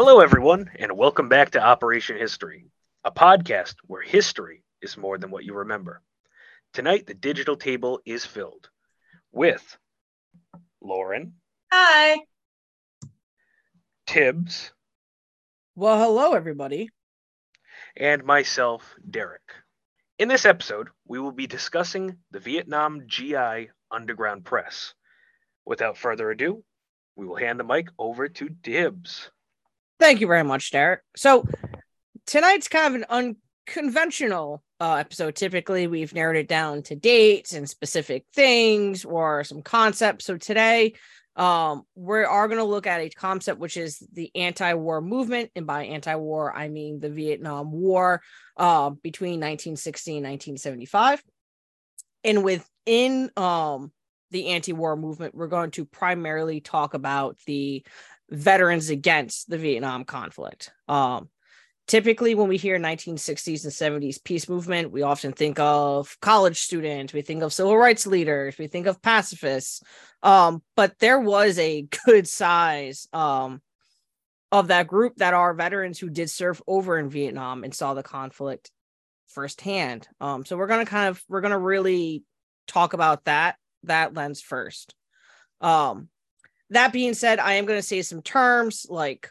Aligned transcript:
Hello, 0.00 0.20
everyone, 0.20 0.70
and 0.78 0.96
welcome 0.96 1.28
back 1.28 1.50
to 1.50 1.60
Operation 1.60 2.16
History, 2.16 2.70
a 3.02 3.10
podcast 3.10 3.74
where 3.82 4.00
history 4.00 4.62
is 4.80 4.96
more 4.96 5.18
than 5.18 5.32
what 5.32 5.42
you 5.44 5.54
remember. 5.54 6.00
Tonight, 6.72 7.08
the 7.08 7.14
digital 7.14 7.56
table 7.56 7.98
is 8.06 8.24
filled 8.24 8.70
with 9.32 9.76
Lauren, 10.80 11.34
Hi. 11.72 12.20
Tibbs, 14.06 14.72
Well, 15.74 15.98
hello, 15.98 16.34
everybody. 16.34 16.90
and 17.96 18.22
myself, 18.22 18.94
Derek. 19.10 19.50
In 20.16 20.28
this 20.28 20.46
episode, 20.46 20.90
we 21.08 21.18
will 21.18 21.32
be 21.32 21.48
discussing 21.48 22.18
the 22.30 22.38
Vietnam 22.38 23.02
GI 23.08 23.70
Underground 23.90 24.44
Press. 24.44 24.94
Without 25.66 25.98
further 25.98 26.30
ado, 26.30 26.62
we 27.16 27.26
will 27.26 27.34
hand 27.34 27.58
the 27.58 27.64
mic 27.64 27.88
over 27.98 28.28
to 28.28 28.50
Tibbs. 28.62 29.32
Thank 29.98 30.20
you 30.20 30.26
very 30.26 30.44
much, 30.44 30.70
Derek. 30.70 31.00
So, 31.16 31.46
tonight's 32.26 32.68
kind 32.68 32.94
of 32.94 33.02
an 33.02 33.34
unconventional 33.66 34.62
uh, 34.80 34.94
episode. 34.94 35.34
Typically, 35.34 35.86
we've 35.86 36.14
narrowed 36.14 36.36
it 36.36 36.48
down 36.48 36.82
to 36.84 36.94
dates 36.94 37.52
and 37.52 37.68
specific 37.68 38.24
things 38.32 39.04
or 39.04 39.42
some 39.42 39.62
concepts. 39.62 40.24
So, 40.24 40.36
today, 40.36 40.94
um, 41.34 41.82
we 41.94 42.24
are 42.24 42.48
going 42.48 42.58
to 42.58 42.64
look 42.64 42.86
at 42.86 43.00
a 43.00 43.10
concept 43.10 43.60
which 43.60 43.76
is 43.76 44.04
the 44.12 44.30
anti-war 44.34 45.00
movement, 45.00 45.50
and 45.54 45.66
by 45.66 45.84
anti-war, 45.84 46.54
I 46.56 46.68
mean 46.68 47.00
the 47.00 47.10
Vietnam 47.10 47.72
War 47.72 48.22
uh, 48.56 48.90
between 48.90 49.40
1960 49.40 50.10
and 50.12 50.26
1975. 50.26 51.22
And 52.24 52.42
within 52.42 53.30
um, 53.36 53.92
the 54.32 54.48
anti-war 54.48 54.96
movement, 54.96 55.34
we're 55.34 55.46
going 55.46 55.70
to 55.72 55.84
primarily 55.84 56.60
talk 56.60 56.94
about 56.94 57.36
the 57.46 57.84
veterans 58.30 58.90
against 58.90 59.48
the 59.48 59.58
Vietnam 59.58 60.04
conflict. 60.04 60.70
Um, 60.86 61.28
typically, 61.86 62.34
when 62.34 62.48
we 62.48 62.56
hear 62.56 62.78
1960s 62.78 63.64
and 63.64 64.02
70s 64.02 64.22
peace 64.22 64.48
movement, 64.48 64.92
we 64.92 65.02
often 65.02 65.32
think 65.32 65.58
of 65.58 66.16
college 66.20 66.60
students, 66.60 67.12
we 67.12 67.22
think 67.22 67.42
of 67.42 67.52
civil 67.52 67.76
rights 67.76 68.06
leaders, 68.06 68.58
we 68.58 68.66
think 68.66 68.86
of 68.86 69.02
pacifists. 69.02 69.82
Um, 70.22 70.62
but 70.76 70.98
there 70.98 71.20
was 71.20 71.58
a 71.58 71.82
good 72.06 72.28
size 72.28 73.08
um, 73.12 73.62
of 74.52 74.68
that 74.68 74.86
group 74.86 75.16
that 75.16 75.34
are 75.34 75.54
veterans 75.54 75.98
who 75.98 76.10
did 76.10 76.30
serve 76.30 76.62
over 76.66 76.98
in 76.98 77.08
Vietnam 77.10 77.64
and 77.64 77.74
saw 77.74 77.94
the 77.94 78.02
conflict 78.02 78.70
firsthand. 79.28 80.08
Um, 80.20 80.44
so 80.44 80.56
we're 80.56 80.66
gonna 80.66 80.86
kind 80.86 81.08
of 81.08 81.22
we're 81.28 81.42
gonna 81.42 81.58
really 81.58 82.24
talk 82.66 82.92
about 82.92 83.24
that 83.24 83.56
that 83.84 84.14
lens 84.14 84.40
first. 84.40 84.94
Um, 85.60 86.08
that 86.70 86.92
being 86.92 87.14
said, 87.14 87.38
I 87.38 87.54
am 87.54 87.66
going 87.66 87.78
to 87.78 87.86
say 87.86 88.02
some 88.02 88.22
terms 88.22 88.86
like 88.88 89.30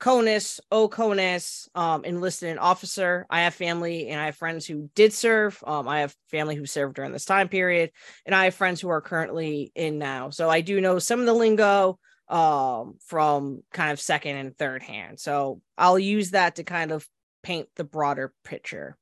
CONUS, 0.00 0.60
OCONUS, 0.70 1.68
um, 1.74 2.04
enlisted 2.04 2.50
an 2.50 2.58
officer. 2.58 3.26
I 3.30 3.42
have 3.42 3.54
family 3.54 4.08
and 4.08 4.20
I 4.20 4.26
have 4.26 4.36
friends 4.36 4.66
who 4.66 4.90
did 4.94 5.12
serve. 5.12 5.62
Um, 5.66 5.88
I 5.88 6.00
have 6.00 6.14
family 6.30 6.56
who 6.56 6.66
served 6.66 6.96
during 6.96 7.12
this 7.12 7.24
time 7.24 7.48
period, 7.48 7.90
and 8.26 8.34
I 8.34 8.44
have 8.44 8.54
friends 8.54 8.80
who 8.80 8.88
are 8.88 9.00
currently 9.00 9.72
in 9.74 9.98
now. 9.98 10.30
So 10.30 10.50
I 10.50 10.60
do 10.60 10.80
know 10.80 10.98
some 10.98 11.20
of 11.20 11.26
the 11.26 11.32
lingo 11.32 11.98
um, 12.28 12.96
from 13.06 13.62
kind 13.72 13.92
of 13.92 14.00
second 14.00 14.36
and 14.36 14.56
third 14.56 14.82
hand. 14.82 15.20
So 15.20 15.60
I'll 15.78 15.98
use 15.98 16.32
that 16.32 16.56
to 16.56 16.64
kind 16.64 16.90
of 16.90 17.06
paint 17.42 17.68
the 17.76 17.84
broader 17.84 18.32
picture. 18.44 18.96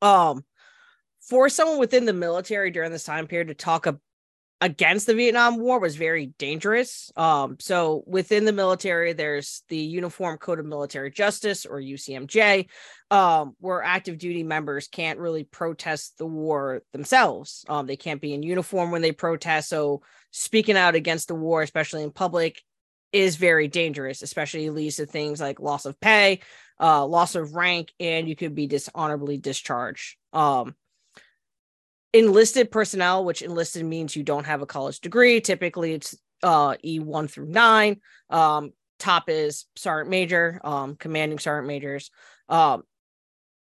Um, 0.00 0.44
for 1.28 1.48
someone 1.48 1.78
within 1.78 2.04
the 2.04 2.12
military 2.12 2.70
during 2.70 2.92
this 2.92 3.04
time 3.04 3.26
period 3.26 3.48
to 3.48 3.54
talk 3.54 3.86
against 4.64 5.06
the 5.06 5.14
Vietnam 5.14 5.58
War 5.58 5.78
was 5.78 5.94
very 5.94 6.28
dangerous. 6.38 7.12
Um, 7.16 7.58
so 7.60 8.02
within 8.06 8.46
the 8.46 8.52
military, 8.52 9.12
there's 9.12 9.62
the 9.68 9.76
Uniform 9.76 10.38
Code 10.38 10.58
of 10.58 10.64
Military 10.64 11.10
Justice 11.10 11.66
or 11.66 11.78
UCMJ, 11.78 12.70
um, 13.10 13.54
where 13.60 13.82
active 13.82 14.16
duty 14.16 14.42
members 14.42 14.88
can't 14.88 15.18
really 15.18 15.44
protest 15.44 16.16
the 16.16 16.24
war 16.24 16.82
themselves. 16.92 17.66
Um, 17.68 17.86
they 17.86 17.96
can't 17.96 18.22
be 18.22 18.32
in 18.32 18.42
uniform 18.42 18.90
when 18.90 19.02
they 19.02 19.12
protest. 19.12 19.68
So 19.68 20.00
speaking 20.30 20.78
out 20.78 20.94
against 20.94 21.28
the 21.28 21.34
war, 21.34 21.60
especially 21.60 22.02
in 22.02 22.10
public, 22.10 22.62
is 23.12 23.36
very 23.36 23.68
dangerous, 23.68 24.22
especially 24.22 24.70
leads 24.70 24.96
to 24.96 25.04
things 25.04 25.42
like 25.42 25.60
loss 25.60 25.84
of 25.84 26.00
pay, 26.00 26.40
uh, 26.80 27.04
loss 27.04 27.34
of 27.34 27.54
rank, 27.54 27.92
and 28.00 28.26
you 28.30 28.34
could 28.34 28.54
be 28.54 28.66
dishonorably 28.66 29.36
discharged. 29.36 30.16
Um, 30.32 30.74
enlisted 32.14 32.70
personnel, 32.70 33.24
which 33.24 33.42
enlisted 33.42 33.84
means 33.84 34.14
you 34.14 34.22
don't 34.22 34.46
have 34.46 34.62
a 34.62 34.66
college 34.66 35.00
degree. 35.00 35.40
Typically, 35.40 35.92
it's 35.92 36.16
uh, 36.44 36.76
E1 36.84 37.28
through 37.28 37.48
9. 37.48 38.00
Um, 38.30 38.72
top 39.00 39.28
is 39.28 39.66
sergeant 39.74 40.10
major, 40.10 40.60
um, 40.62 40.94
commanding 40.94 41.40
sergeant 41.40 41.66
majors. 41.66 42.10
Um, 42.48 42.84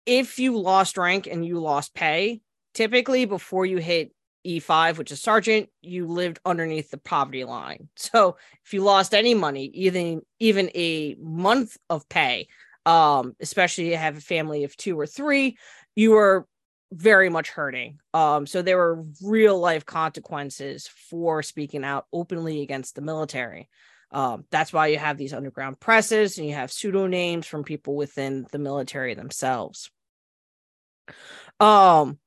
if 0.07 0.39
you 0.39 0.57
lost 0.57 0.97
rank 0.97 1.27
and 1.27 1.45
you 1.45 1.59
lost 1.59 1.93
pay, 1.93 2.41
typically 2.73 3.25
before 3.25 3.67
you 3.67 3.79
hit 3.79 4.13
E5, 4.47 4.99
which 4.99 5.11
is 5.11 5.21
sergeant, 5.21 5.69
you 5.83 6.07
lived 6.07 6.39
underneath 6.47 6.91
the 6.91 6.99
poverty 6.99 7.43
line. 7.43 7.89
So 7.97 8.37
if 8.65 8.73
you 8.73 8.83
lost 8.83 9.13
any 9.13 9.35
money, 9.35 9.65
even 9.75 10.23
even 10.39 10.71
a 10.77 11.17
month 11.19 11.77
of 11.91 12.09
pay, 12.09 12.47
um, 12.85 13.35
especially 13.41 13.91
you 13.91 13.97
have 13.97 14.17
a 14.17 14.21
family 14.21 14.63
of 14.63 14.77
two 14.77 14.99
or 14.99 15.07
three, 15.07 15.59
you 15.97 16.13
were 16.13 16.47
very 16.93 17.29
much 17.29 17.51
hurting. 17.51 18.01
Um, 18.15 18.47
so 18.47 18.63
there 18.63 18.77
were 18.77 19.05
real 19.23 19.59
life 19.59 19.85
consequences 19.85 20.89
for 21.11 21.43
speaking 21.43 21.85
out 21.85 22.07
openly 22.13 22.63
against 22.63 22.95
the 22.95 23.03
military. 23.03 23.69
Um, 24.13 24.45
that's 24.51 24.73
why 24.73 24.89
you 24.89 24.99
have 24.99 25.19
these 25.19 25.35
underground 25.35 25.81
presses 25.81 26.39
and 26.39 26.47
you 26.47 26.55
have 26.55 26.73
pseudonyms 26.73 27.47
from 27.47 27.65
people 27.65 27.97
within 27.97 28.47
the 28.53 28.59
military 28.59 29.15
themselves. 29.15 29.91
Um, 31.59 32.19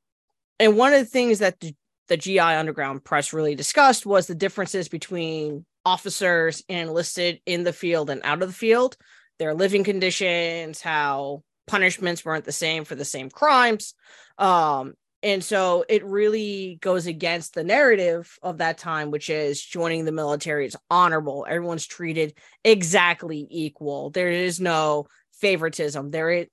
and 0.60 0.78
one 0.78 0.94
of 0.94 1.00
the 1.00 1.06
things 1.06 1.40
that 1.40 1.60
the, 1.60 1.74
the 2.10 2.18
GI 2.18 2.40
Underground 2.40 3.04
Press 3.04 3.34
really 3.34 3.56
discussed 3.56 4.06
was 4.06 4.28
the 4.28 4.36
differences 4.36 4.90
between 4.90 5.66
officers 5.86 6.64
enlisted 6.68 7.40
in 7.46 7.64
the 7.64 7.74
field 7.74 8.10
and 8.10 8.22
out 8.24 8.42
of 8.42 8.50
the 8.50 8.54
field, 8.54 8.98
their 9.38 9.54
living 9.54 9.84
conditions, 9.84 10.82
how 10.82 11.44
punishments 11.70 12.26
weren't 12.26 12.46
the 12.46 12.52
same 12.52 12.84
for 12.84 12.96
the 12.96 13.06
same 13.06 13.30
crimes. 13.30 13.94
Um, 14.40 14.96
and 15.22 15.44
so 15.44 15.86
it 15.88 16.04
really 16.04 16.80
goes 16.82 17.06
against 17.06 17.54
the 17.54 17.64
narrative 17.64 18.38
of 18.42 18.58
that 18.58 18.78
time, 18.78 19.12
which 19.12 19.30
is 19.30 19.62
joining 19.62 20.06
the 20.06 20.12
military 20.12 20.66
is 20.66 20.78
honorable. 20.90 21.46
Everyone's 21.48 21.86
treated 21.86 22.34
exactly 22.64 23.46
equal. 23.52 24.10
There 24.10 24.30
is 24.30 24.60
no 24.60 25.08
favoritism. 25.34 26.10
There 26.12 26.32
it 26.32 26.52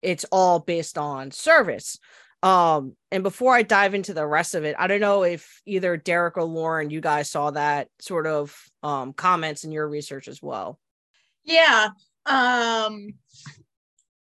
it's 0.00 0.24
all 0.30 0.58
based 0.58 0.98
on 0.98 1.30
service. 1.30 1.98
Um, 2.42 2.96
and 3.10 3.22
before 3.22 3.54
I 3.54 3.62
dive 3.62 3.94
into 3.94 4.14
the 4.14 4.26
rest 4.26 4.54
of 4.54 4.64
it, 4.64 4.74
I 4.78 4.88
don't 4.88 5.00
know 5.00 5.22
if 5.22 5.62
either 5.64 5.96
Derek 5.96 6.36
or 6.36 6.44
Lauren, 6.44 6.90
you 6.90 7.00
guys 7.00 7.30
saw 7.30 7.50
that 7.52 7.88
sort 8.00 8.26
of 8.26 8.56
um 8.82 9.12
comments 9.12 9.64
in 9.64 9.72
your 9.72 9.88
research 9.88 10.28
as 10.28 10.42
well. 10.42 10.78
Yeah. 11.44 11.88
Um 12.26 13.14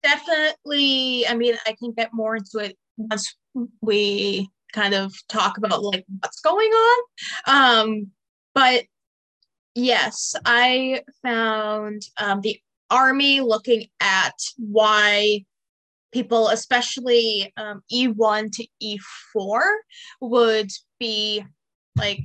definitely, 0.06 1.26
I 1.26 1.34
mean, 1.34 1.56
I 1.66 1.72
can 1.72 1.92
get 1.92 2.10
more 2.12 2.36
into 2.36 2.58
it 2.58 2.76
once 2.96 3.34
we 3.80 4.48
kind 4.72 4.94
of 4.94 5.12
talk 5.28 5.58
about 5.58 5.82
like 5.82 6.04
what's 6.20 6.40
going 6.40 6.70
on. 6.70 6.98
Um, 7.46 8.10
but 8.54 8.84
yes, 9.74 10.34
I 10.44 11.02
found 11.22 12.02
um, 12.18 12.40
the 12.40 12.58
army 12.90 13.40
looking 13.40 13.86
at 14.00 14.34
why 14.56 15.44
people, 16.12 16.48
especially 16.48 17.52
um, 17.56 17.82
E1 17.92 18.52
to 18.52 18.66
E4, 18.82 19.60
would 20.20 20.70
be 21.00 21.44
like 21.96 22.24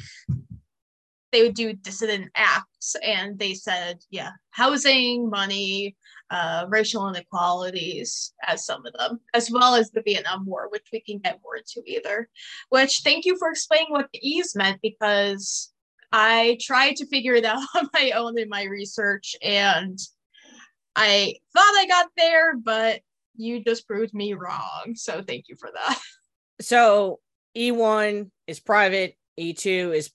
they 1.32 1.44
would 1.44 1.56
do 1.56 1.74
dissident 1.74 2.30
acts 2.36 2.96
and 3.06 3.40
they 3.40 3.54
said 3.54 4.00
yeah 4.10 4.32
housing 4.50 5.30
money 5.30 5.96
uh, 6.32 6.66
racial 6.70 7.08
inequalities 7.08 8.34
as 8.44 8.66
some 8.66 8.86
of 8.86 8.94
them 8.94 9.20
as 9.34 9.52
well 9.52 9.76
as 9.76 9.92
the 9.92 10.02
vietnam 10.02 10.46
war 10.46 10.68
which 10.72 10.88
we 10.92 11.02
can 11.02 11.20
get 11.20 11.40
more 11.44 11.58
into 11.58 11.84
either. 11.86 12.30
Which 12.70 13.02
thank 13.04 13.26
you 13.26 13.38
for 13.38 13.50
explaining 13.50 13.92
what 13.92 14.10
the 14.12 14.28
e's 14.28 14.56
meant 14.56 14.80
because 14.82 15.72
i 16.12 16.58
tried 16.62 16.96
to 16.96 17.06
figure 17.08 17.36
it 17.36 17.46
out 17.52 17.64
on 17.76 17.88
my 17.94 18.12
own 18.12 18.40
in 18.40 18.50
my 18.50 18.64
research 18.64 19.36
and 19.42 20.00
i 20.96 21.36
thought 21.54 21.76
i 21.78 21.86
got 21.88 22.08
there 22.18 22.58
but 22.58 23.02
you 23.36 23.64
just 23.64 23.88
proved 23.88 24.14
me 24.14 24.34
wrong 24.34 24.94
so 24.96 25.22
thank 25.22 25.46
you 25.48 25.56
for 25.60 25.70
that. 25.74 26.00
So 26.62 27.20
E1 27.58 28.30
is 28.48 28.60
private, 28.60 29.18
E2 29.40 29.96
is 29.96 30.12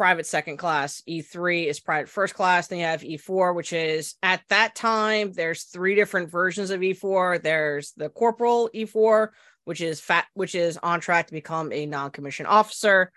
private 0.00 0.24
second 0.24 0.56
class. 0.56 1.02
E3 1.06 1.66
is 1.66 1.78
private 1.78 2.08
first 2.08 2.32
class. 2.32 2.68
Then 2.68 2.78
you 2.78 2.86
have 2.86 3.02
E4, 3.02 3.54
which 3.54 3.74
is 3.74 4.14
at 4.22 4.40
that 4.48 4.74
time, 4.74 5.30
there's 5.34 5.64
three 5.64 5.94
different 5.94 6.30
versions 6.30 6.70
of 6.70 6.80
E4. 6.80 7.42
There's 7.42 7.92
the 7.98 8.08
corporal 8.08 8.70
E4, 8.74 9.28
which 9.66 9.82
is 9.82 10.00
fat, 10.00 10.24
which 10.32 10.54
is 10.54 10.78
on 10.82 11.00
track 11.00 11.26
to 11.26 11.34
become 11.34 11.70
a 11.70 11.84
non-commissioned 11.84 12.46
officer. 12.46 13.12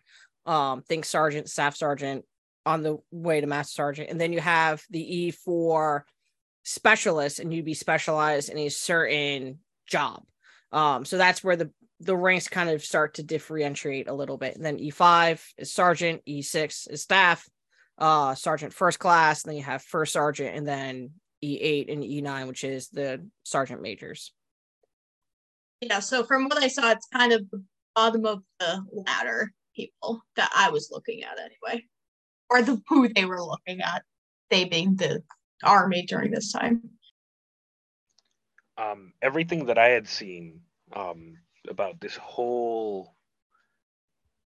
Um, 0.45 0.81
think 0.81 1.05
sergeant, 1.05 1.49
staff 1.49 1.77
sergeant 1.77 2.25
on 2.65 2.83
the 2.83 2.97
way 3.11 3.39
to 3.39 3.47
master 3.47 3.75
sergeant. 3.75 4.09
And 4.09 4.19
then 4.19 4.33
you 4.33 4.41
have 4.41 4.83
the 4.89 5.31
E4 5.47 6.01
specialist 6.63 7.39
and 7.39 7.53
you'd 7.53 7.63
be 7.63 7.75
specialized 7.75 8.49
in 8.49 8.57
a 8.57 8.67
certain 8.67 9.59
job. 9.87 10.21
Um, 10.73 11.05
so 11.05 11.17
that's 11.17 11.41
where 11.41 11.55
the 11.55 11.71
the 12.03 12.15
ranks 12.15 12.47
kind 12.47 12.69
of 12.69 12.83
start 12.83 13.15
to 13.15 13.23
differentiate 13.23 14.07
a 14.07 14.13
little 14.13 14.37
bit. 14.37 14.55
And 14.55 14.65
then 14.65 14.77
E5 14.77 15.41
is 15.57 15.73
sergeant, 15.73 16.21
E6 16.27 16.91
is 16.91 17.01
staff, 17.01 17.47
uh, 17.97 18.35
sergeant 18.35 18.73
first 18.73 18.99
class, 18.99 19.43
and 19.43 19.51
then 19.51 19.57
you 19.57 19.63
have 19.63 19.81
first 19.81 20.13
sergeant, 20.13 20.55
and 20.55 20.67
then 20.67 21.11
E8 21.43 21.91
and 21.91 22.03
E9, 22.03 22.47
which 22.47 22.63
is 22.63 22.89
the 22.89 23.25
sergeant 23.43 23.81
majors. 23.81 24.31
Yeah, 25.81 25.99
so 25.99 26.23
from 26.23 26.45
what 26.45 26.63
I 26.63 26.67
saw, 26.67 26.91
it's 26.91 27.07
kind 27.13 27.33
of 27.33 27.49
the 27.51 27.63
bottom 27.95 28.25
of 28.25 28.43
the 28.59 28.85
ladder 28.91 29.51
people 29.75 30.21
that 30.35 30.51
I 30.55 30.69
was 30.69 30.89
looking 30.91 31.23
at 31.23 31.37
anyway, 31.39 31.85
or 32.49 32.61
the 32.61 32.81
who 32.87 33.09
they 33.09 33.25
were 33.25 33.43
looking 33.43 33.81
at, 33.81 34.03
they 34.49 34.65
being 34.65 34.95
the 34.95 35.23
army 35.63 36.05
during 36.05 36.31
this 36.31 36.51
time. 36.51 36.81
Um, 38.77 39.13
everything 39.21 39.65
that 39.65 39.77
I 39.77 39.89
had 39.89 40.07
seen 40.07 40.61
um, 40.95 41.37
about 41.69 41.99
this 42.01 42.15
whole 42.17 43.15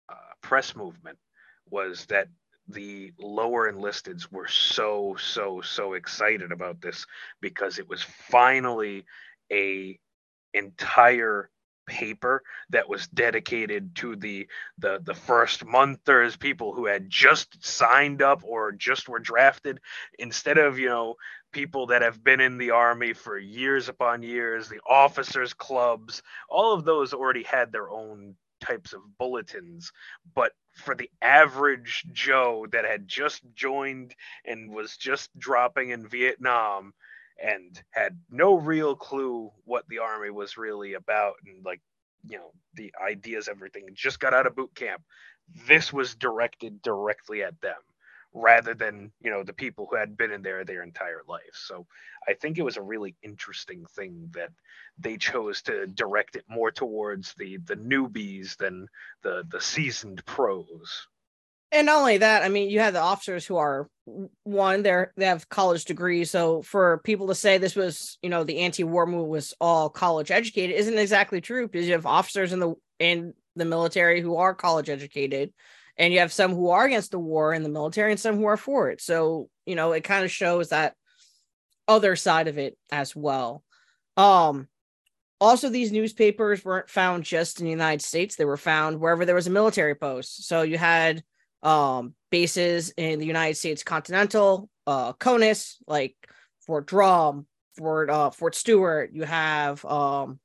uh, 0.10 0.16
press 0.42 0.76
movement 0.76 1.18
was 1.70 2.06
that 2.08 2.28
the 2.68 3.12
lower 3.20 3.72
enlisteds 3.72 4.32
were 4.32 4.48
so 4.48 5.16
so 5.20 5.62
so 5.62 5.94
excited 5.94 6.52
about 6.52 6.82
this 6.82 7.06
because 7.42 7.80
it 7.80 7.90
was 7.90 8.04
finally 8.04 9.06
a 9.52 10.00
entire 10.54 11.50
paper 11.90 12.44
that 12.70 12.88
was 12.88 13.08
dedicated 13.08 13.96
to 13.96 14.16
the 14.16 14.48
the 14.78 15.02
the 15.04 15.16
first 15.16 15.66
monthers 15.66 16.38
people 16.38 16.74
who 16.74 16.86
had 16.86 17.10
just 17.10 17.66
signed 17.66 18.22
up 18.22 18.44
or 18.46 18.72
just 18.72 19.10
were 19.10 19.20
drafted. 19.20 19.82
Instead 20.20 20.58
of 20.60 20.80
you 20.80 20.88
know 20.90 21.16
people 21.52 21.88
that 21.88 22.04
have 22.04 22.24
been 22.24 22.40
in 22.40 22.58
the 22.58 22.72
army 22.72 23.14
for 23.14 23.38
years 23.38 23.90
upon 23.90 24.24
years 24.24 24.70
the 24.70 24.80
officers 24.88 25.54
clubs 25.54 26.22
all 26.48 26.74
of 26.74 26.86
those 26.86 27.14
already 27.14 27.44
had 27.44 27.72
their 27.72 27.90
own 27.90 28.36
types 28.62 28.94
of 28.94 29.02
bulletins. 29.18 29.92
But 30.36 30.54
for 30.76 30.96
the 30.96 31.10
average 31.22 32.06
joe 32.14 32.68
that 32.72 32.86
had 32.86 33.08
just 33.08 33.42
joined 33.56 34.16
and 34.46 34.72
was 34.72 34.96
just 34.98 35.30
dropping 35.38 35.90
in 35.90 36.08
vietnam 36.08 36.94
and 37.44 37.82
had 37.92 38.20
no 38.30 38.56
real 38.56 38.96
clue 38.96 39.52
what 39.66 39.88
the 39.90 40.00
army 40.00 40.30
was 40.30 40.58
really 40.58 40.94
about 40.94 41.36
and 41.46 41.64
like 41.66 41.82
you 42.28 42.38
know 42.38 42.52
the 42.76 42.94
ideas 43.04 43.48
everything 43.48 43.86
just 43.94 44.20
got 44.20 44.34
out 44.34 44.48
of 44.48 44.56
boot 44.56 44.74
camp. 44.76 45.02
This 45.68 45.92
was 45.94 46.16
directed 46.16 46.82
directly 46.82 47.44
at 47.44 47.60
them 47.62 47.78
rather 48.34 48.74
than 48.76 49.12
you 49.22 49.32
know 49.32 49.44
the 49.44 49.54
people 49.54 49.88
who 49.90 49.96
had 49.96 50.18
been 50.18 50.32
in 50.32 50.42
there 50.42 50.64
their 50.64 50.84
entire 50.84 51.22
life. 51.28 51.42
So 51.54 51.86
i 52.28 52.34
think 52.34 52.58
it 52.58 52.64
was 52.64 52.78
a 52.78 52.82
really 52.82 53.16
interesting 53.24 53.86
thing 53.96 54.30
that 54.34 54.52
they 55.00 55.18
chose 55.18 55.62
to 55.64 55.88
direct 55.88 56.36
it 56.36 56.46
more 56.50 56.72
towards 56.72 57.34
the 57.36 57.58
the 57.66 57.76
newbies 57.76 58.58
than 58.58 58.88
the 59.24 59.44
the 59.50 59.62
seasoned 59.62 60.24
pros 60.26 61.08
and 61.72 61.86
not 61.86 62.00
only 62.00 62.18
that, 62.18 62.44
I 62.44 62.50
mean, 62.50 62.70
you 62.70 62.80
have 62.80 62.94
the 62.94 63.02
officers 63.02 63.46
who 63.46 63.58
are 63.58 63.88
one, 64.44 64.82
they're 64.82 65.14
they 65.18 65.26
have 65.26 65.50
college 65.50 65.86
degrees. 65.86 66.32
So 66.32 66.62
for 66.64 67.00
people 67.04 67.28
to 67.28 67.36
say 67.36 67.58
this 67.58 67.76
was, 67.76 68.18
you 68.22 68.30
know, 68.30 68.44
the 68.44 68.60
anti-war 68.60 69.06
movement 69.06 69.30
was 69.30 69.54
all 69.62 69.90
college 69.90 70.32
educated 70.32 70.76
isn't 70.76 70.98
exactly 70.98 71.42
true 71.42 71.68
because 71.68 71.86
you 71.86 71.94
have 71.94 72.06
officers 72.06 72.54
in 72.54 72.60
the 72.60 72.74
in 72.98 73.34
the 73.56 73.66
military 73.66 74.22
who 74.22 74.38
are 74.38 74.56
college 74.56 74.90
educated, 74.90 75.54
and 75.98 76.12
you 76.12 76.20
have 76.20 76.34
some 76.34 76.52
who 76.54 76.70
are 76.70 76.86
against 76.86 77.12
the 77.12 77.20
war 77.20 77.54
in 77.54 77.62
the 77.64 77.70
military 77.70 78.12
and 78.12 78.20
some 78.20 78.38
who 78.38 78.46
are 78.46 78.58
for 78.58 78.90
it. 78.90 79.00
So, 79.02 79.50
you 79.66 79.76
know, 79.76 79.92
it 79.92 80.04
kind 80.04 80.26
of 80.26 80.32
shows 80.32 80.70
that 80.70 80.96
other 81.88 82.16
side 82.16 82.48
of 82.48 82.58
it 82.58 82.78
as 82.92 83.16
well. 83.16 83.64
Um 84.18 84.68
also 85.42 85.70
these 85.70 85.92
newspapers 85.92 86.66
weren't 86.66 86.90
found 86.90 87.24
just 87.24 87.60
in 87.60 87.66
the 87.66 87.72
United 87.72 88.02
States, 88.02 88.36
they 88.36 88.46
were 88.46 88.58
found 88.58 89.00
wherever 89.00 89.26
there 89.26 89.36
was 89.36 89.48
a 89.48 89.52
military 89.52 89.96
post. 89.96 90.48
So 90.48 90.64
you 90.64 90.78
had 90.78 91.24
um, 91.64 92.14
bases 92.32 92.94
in 92.98 93.20
the 93.20 93.26
United 93.26 93.56
States 93.56 93.84
continental, 93.84 94.70
uh, 94.88 95.14
CONUS, 95.14 95.78
like 95.88 96.16
Fort 96.66 96.88
Drum, 96.88 97.46
Fort 97.78 98.10
uh, 98.10 98.30
Fort 98.32 98.56
Stewart. 98.56 99.12
You 99.14 99.24
have 99.24 99.84
um, 99.86 100.40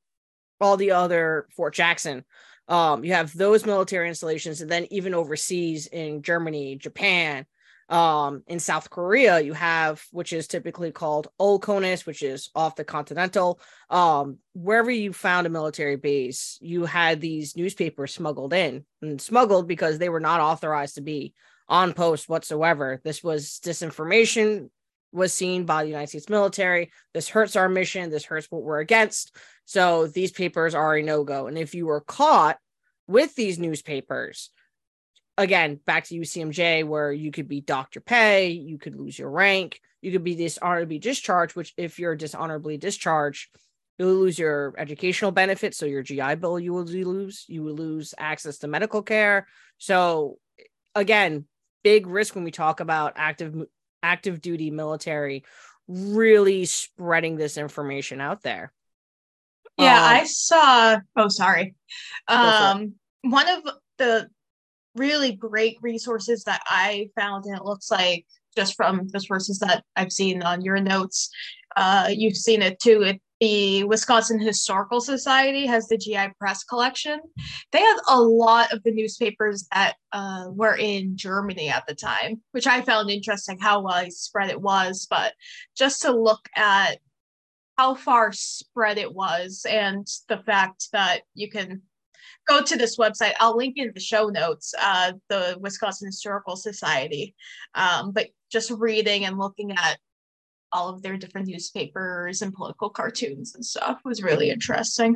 all 0.59 0.77
the 0.77 0.91
other 0.91 1.47
Fort 1.55 1.73
Jackson. 1.73 2.23
Um, 2.67 3.03
you 3.03 3.13
have 3.13 3.35
those 3.35 3.65
military 3.65 4.07
installations, 4.07 4.61
and 4.61 4.69
then 4.69 4.87
even 4.89 5.13
overseas 5.13 5.87
in 5.87 6.23
Germany, 6.23 6.75
Japan, 6.77 7.45
um, 7.89 8.43
in 8.47 8.59
South 8.59 8.89
Korea, 8.89 9.39
you 9.39 9.53
have, 9.53 10.03
which 10.11 10.33
is 10.33 10.47
typically 10.47 10.91
called 10.91 11.27
OCONUS, 11.39 12.05
which 12.05 12.23
is 12.23 12.49
off 12.55 12.75
the 12.75 12.83
continental. 12.83 13.59
Um, 13.89 14.37
wherever 14.53 14.89
you 14.89 15.13
found 15.13 15.45
a 15.45 15.51
military 15.51 15.95
base, 15.95 16.57
you 16.61 16.85
had 16.85 17.21
these 17.21 17.55
newspapers 17.55 18.13
smuggled 18.13 18.53
in 18.53 18.85
and 19.01 19.21
smuggled 19.21 19.67
because 19.67 19.99
they 19.99 20.09
were 20.09 20.19
not 20.19 20.41
authorized 20.41 20.95
to 20.95 21.01
be 21.01 21.33
on 21.67 21.93
post 21.93 22.27
whatsoever. 22.27 23.01
This 23.03 23.23
was 23.23 23.59
disinformation 23.63 24.69
was 25.11 25.33
seen 25.33 25.65
by 25.65 25.83
the 25.83 25.89
United 25.89 26.09
States 26.09 26.29
military. 26.29 26.91
This 27.13 27.29
hurts 27.29 27.55
our 27.55 27.69
mission. 27.69 28.09
This 28.09 28.25
hurts 28.25 28.47
what 28.49 28.63
we're 28.63 28.79
against. 28.79 29.35
So 29.63 30.07
these 30.07 30.31
papers 30.31 30.75
are 30.75 30.97
a 30.97 31.01
no 31.01 31.23
go. 31.23 31.47
And 31.47 31.57
if 31.57 31.73
you 31.73 31.85
were 31.85 32.01
caught 32.01 32.57
with 33.07 33.33
these 33.35 33.57
newspapers, 33.57 34.49
again 35.37 35.79
back 35.85 36.05
to 36.05 36.15
UCMJ 36.15 36.85
where 36.85 37.11
you 37.11 37.31
could 37.31 37.47
be 37.47 37.61
doctor 37.61 37.99
pay, 37.99 38.49
you 38.49 38.77
could 38.77 38.95
lose 38.95 39.17
your 39.17 39.29
rank, 39.29 39.79
you 40.01 40.11
could 40.11 40.23
be 40.23 40.35
dishonorably 40.35 40.99
discharged, 40.99 41.55
which 41.55 41.73
if 41.77 41.99
you're 41.99 42.15
dishonorably 42.15 42.77
discharged, 42.77 43.49
you'll 43.97 44.13
lose 44.13 44.37
your 44.39 44.73
educational 44.77 45.31
benefits. 45.31 45.77
So 45.77 45.85
your 45.85 46.03
GI 46.03 46.35
Bill 46.35 46.59
you 46.59 46.73
will 46.73 46.83
lose, 46.83 47.45
you 47.47 47.63
will 47.63 47.75
lose 47.75 48.13
access 48.17 48.59
to 48.59 48.67
medical 48.67 49.01
care. 49.01 49.47
So 49.77 50.37
again, 50.93 51.45
big 51.83 52.07
risk 52.07 52.35
when 52.35 52.43
we 52.43 52.51
talk 52.51 52.79
about 52.79 53.13
active 53.15 53.55
active 54.01 54.41
duty 54.41 54.71
military 54.71 55.43
really 55.87 56.65
spreading 56.65 57.35
this 57.35 57.57
information 57.57 58.21
out 58.21 58.41
there. 58.41 58.71
Yeah, 59.77 59.97
um, 59.97 60.03
I 60.03 60.23
saw 60.25 60.97
oh 61.15 61.27
sorry. 61.27 61.75
Um 62.27 62.93
one 63.21 63.47
of 63.47 63.63
the 63.97 64.29
really 64.95 65.33
great 65.33 65.77
resources 65.81 66.43
that 66.45 66.61
I 66.67 67.09
found, 67.15 67.45
and 67.45 67.55
it 67.55 67.63
looks 67.63 67.91
like 67.91 68.25
just 68.55 68.75
from 68.75 69.07
the 69.09 69.19
sources 69.19 69.59
that 69.59 69.83
I've 69.95 70.11
seen 70.11 70.41
on 70.41 70.61
your 70.61 70.79
notes, 70.79 71.29
uh, 71.75 72.09
you've 72.11 72.37
seen 72.37 72.61
it 72.61 72.79
too. 72.79 73.03
It, 73.03 73.21
the 73.41 73.83
Wisconsin 73.83 74.39
Historical 74.39 75.01
Society 75.01 75.65
has 75.65 75.87
the 75.87 75.97
GI 75.97 76.29
Press 76.39 76.63
collection. 76.63 77.19
They 77.71 77.81
have 77.81 77.99
a 78.07 78.19
lot 78.19 78.71
of 78.71 78.81
the 78.83 78.93
newspapers 78.93 79.67
that 79.73 79.95
uh, 80.13 80.45
were 80.49 80.77
in 80.77 81.17
Germany 81.17 81.69
at 81.69 81.85
the 81.85 81.95
time, 81.95 82.41
which 82.53 82.65
I 82.65 82.81
found 82.81 83.09
interesting 83.09 83.59
how 83.59 83.81
widespread 83.81 84.49
it 84.49 84.61
was. 84.61 85.05
But 85.09 85.33
just 85.77 86.01
to 86.03 86.11
look 86.11 86.47
at 86.55 86.99
how 87.77 87.95
far 87.95 88.31
spread 88.31 88.97
it 88.97 89.13
was 89.13 89.65
and 89.69 90.07
the 90.29 90.37
fact 90.37 90.87
that 90.93 91.21
you 91.33 91.49
can 91.49 91.81
go 92.47 92.61
to 92.61 92.77
this 92.77 92.97
website. 92.97 93.33
I'll 93.39 93.57
link 93.57 93.77
in 93.77 93.91
the 93.93 93.99
show 93.99 94.27
notes, 94.27 94.73
uh, 94.79 95.13
the 95.29 95.57
Wisconsin 95.59 96.07
Historical 96.07 96.55
Society. 96.55 97.35
Um, 97.73 98.11
but 98.11 98.27
just 98.51 98.71
reading 98.71 99.25
and 99.25 99.37
looking 99.37 99.71
at 99.71 99.97
all 100.71 100.89
of 100.89 101.01
their 101.01 101.17
different 101.17 101.47
newspapers 101.47 102.41
and 102.41 102.53
political 102.53 102.89
cartoons 102.89 103.55
and 103.55 103.65
stuff 103.65 103.99
was 104.03 104.21
really 104.21 104.49
interesting. 104.49 105.15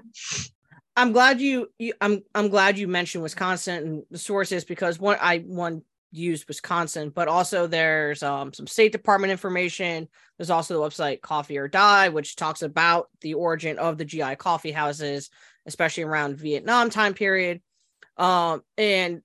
I'm 0.95 1.11
glad 1.11 1.39
you, 1.39 1.71
you 1.77 1.93
I'm 2.01 2.23
I'm 2.35 2.49
glad 2.49 2.77
you 2.77 2.87
mentioned 2.87 3.23
Wisconsin 3.23 3.75
and 3.75 4.03
the 4.11 4.17
sources 4.17 4.65
because 4.65 4.99
one 4.99 5.17
I 5.21 5.39
one 5.39 5.83
used 6.11 6.47
Wisconsin, 6.47 7.09
but 7.09 7.27
also 7.27 7.67
there's 7.67 8.23
um, 8.23 8.51
some 8.51 8.67
State 8.67 8.91
Department 8.91 9.31
information. 9.31 10.07
There's 10.37 10.49
also 10.49 10.73
the 10.73 10.89
website 10.89 11.21
Coffee 11.21 11.57
or 11.57 11.67
Die, 11.67 12.09
which 12.09 12.35
talks 12.35 12.63
about 12.63 13.09
the 13.21 13.35
origin 13.35 13.77
of 13.77 13.97
the 13.97 14.05
GI 14.05 14.35
coffee 14.37 14.71
houses 14.71 15.29
especially 15.69 16.03
around 16.03 16.37
Vietnam 16.37 16.89
time 16.89 17.13
period. 17.13 17.61
Um, 18.17 18.61
and 18.77 19.21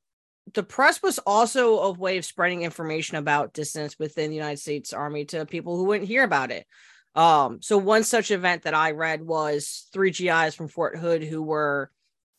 the 0.53 0.63
press 0.63 1.03
was 1.03 1.19
also 1.19 1.79
a 1.81 1.93
way 1.93 2.19
of 2.19 2.25
spreading 2.25 2.63
information 2.63 3.17
about 3.17 3.53
dissidents 3.53 3.99
within 3.99 4.31
the 4.31 4.37
United 4.37 4.59
States 4.59 4.93
Army 4.93 5.25
to 5.27 5.47
people 5.47 5.77
who 5.77 5.85
wouldn't 5.85 6.09
hear 6.09 6.23
about 6.23 6.51
it. 6.51 6.67
Um, 7.15 7.63
so 7.63 7.79
one 7.79 8.05
such 8.05 8.31
event 8.31 8.63
that 8.63 8.75
I 8.75 8.91
read 8.91 9.23
was 9.23 9.89
three 9.93 10.11
GIs 10.11 10.55
from 10.55 10.69
Fort 10.69 10.99
Hood 10.99 11.25
who 11.25 11.43
were 11.43 11.91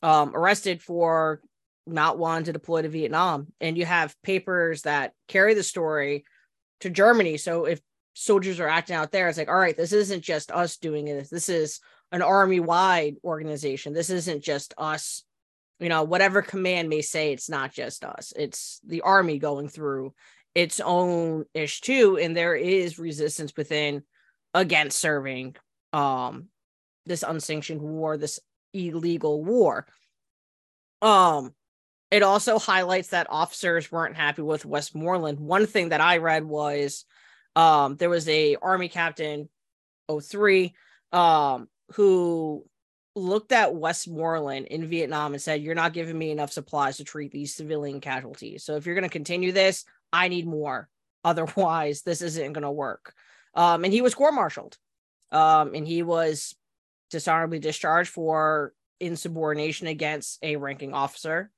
um, 0.02 0.36
arrested 0.36 0.82
for 0.82 1.42
not 1.88 2.18
wanting 2.18 2.46
to 2.46 2.54
deploy 2.54 2.82
to 2.82 2.90
Vietnam. 2.90 3.48
And 3.60 3.78
you 3.78 3.86
have 3.86 4.16
papers 4.22 4.84
that 4.84 5.14
carry 5.28 5.54
the 5.54 5.64
story 5.64 6.26
to 6.82 6.90
Germany. 6.90 7.38
So 7.38 7.66
if 7.66 7.80
soldiers 8.14 8.60
are 8.60 8.68
acting 8.68 8.96
out 8.96 9.12
there, 9.12 9.30
it's 9.30 9.38
like, 9.38 9.50
all 9.50 9.56
right, 9.56 9.78
this 9.78 9.94
isn't 9.94 10.24
just 10.24 10.52
us 10.52 10.78
doing 10.78 11.06
this. 11.06 11.30
This 11.30 11.50
is 11.50 11.80
an 12.16 12.22
army 12.22 12.62
wide 12.62 13.18
organization. 13.26 13.92
This 13.92 14.10
isn't 14.10 14.42
just 14.42 14.74
us, 14.78 15.26
you 15.82 15.90
know, 15.90 16.04
whatever 16.04 16.42
command 16.42 16.88
may 16.88 17.02
say, 17.02 17.34
it's 17.34 17.50
not 17.50 17.74
just 17.74 18.06
us, 18.06 18.32
it's 18.38 18.80
the 18.88 19.02
army 19.02 19.38
going 19.38 19.68
through 19.68 20.14
its 20.56 20.80
own 20.80 21.44
ish 21.54 21.82
too. 21.82 22.18
And 22.18 22.36
there 22.36 22.56
is 22.56 22.98
resistance 22.98 23.52
within 23.58 24.04
against 24.54 24.98
serving 24.98 25.58
um 25.92 26.48
this 27.06 27.22
unsanctioned 27.22 27.82
war, 27.82 28.16
this 28.18 28.40
illegal 28.74 29.44
war. 29.44 29.86
Um 31.02 31.54
it 32.12 32.24
also 32.24 32.60
highlights 32.60 33.10
that 33.10 33.28
officers 33.30 33.92
weren't 33.92 34.16
happy 34.16 34.42
with 34.42 34.66
Westmoreland. 34.66 35.42
One 35.42 35.66
thing 35.66 35.90
that 35.90 36.00
I 36.00 36.20
read 36.20 36.46
was 36.46 37.04
um 37.58 37.98
there 37.98 38.10
was 38.10 38.30
a 38.30 38.56
army 38.56 38.88
captain 38.88 39.50
03 40.10 40.74
um 41.12 41.68
who 41.94 42.66
looked 43.16 43.52
at 43.52 43.76
Westmoreland 43.76 44.68
in 44.68 44.88
Vietnam 44.88 45.34
and 45.34 45.42
said, 45.42 45.62
You're 45.62 45.76
not 45.76 45.94
giving 45.94 46.18
me 46.18 46.32
enough 46.32 46.52
supplies 46.52 46.98
to 46.98 47.04
treat 47.04 47.32
these 47.32 47.56
civilian 47.56 48.02
casualties. 48.02 48.64
So 48.64 48.76
if 48.76 48.86
you're 48.86 48.96
going 48.96 49.04
to 49.04 49.10
continue 49.10 49.52
this, 49.52 49.86
I 50.12 50.28
need 50.28 50.46
more. 50.46 50.90
Otherwise, 51.24 52.02
this 52.02 52.22
isn't 52.22 52.54
going 52.54 52.64
to 52.64 52.72
work. 52.72 53.14
Um, 53.56 53.84
and 53.84 53.94
he 53.94 54.02
was 54.02 54.14
court 54.14 54.34
martialed. 54.34 54.78
Um, 55.32 55.74
and 55.74 55.88
he 55.88 56.04
was 56.04 56.56
dishonorably 57.10 57.60
discharged 57.60 58.10
for 58.10 58.74
insubordination 59.00 59.88
against 59.88 60.40
a 60.44 60.56
ranking 60.56 60.94
officer 60.94 61.52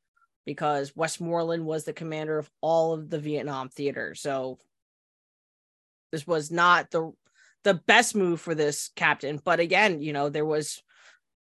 because 0.46 0.96
Westmoreland 0.96 1.66
was 1.66 1.84
the 1.84 1.94
commander 1.94 2.38
of 2.38 2.50
all 2.62 2.94
of 2.94 3.10
the 3.10 3.20
Vietnam 3.20 3.70
theater. 3.70 4.16
So 4.16 4.60
this 6.12 6.26
was 6.26 6.50
not 6.50 6.90
the 6.92 7.12
the 7.68 7.74
best 7.74 8.16
move 8.16 8.40
for 8.40 8.56
this 8.56 8.92
captain. 8.96 9.42
But 9.44 9.60
again, 9.60 10.02
you 10.02 10.14
know, 10.14 10.30
there 10.30 10.46
was 10.46 10.82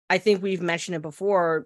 I 0.07 0.19
think 0.19 0.43
we've 0.43 0.61
mentioned 0.61 0.95
it 0.95 1.01
before, 1.01 1.65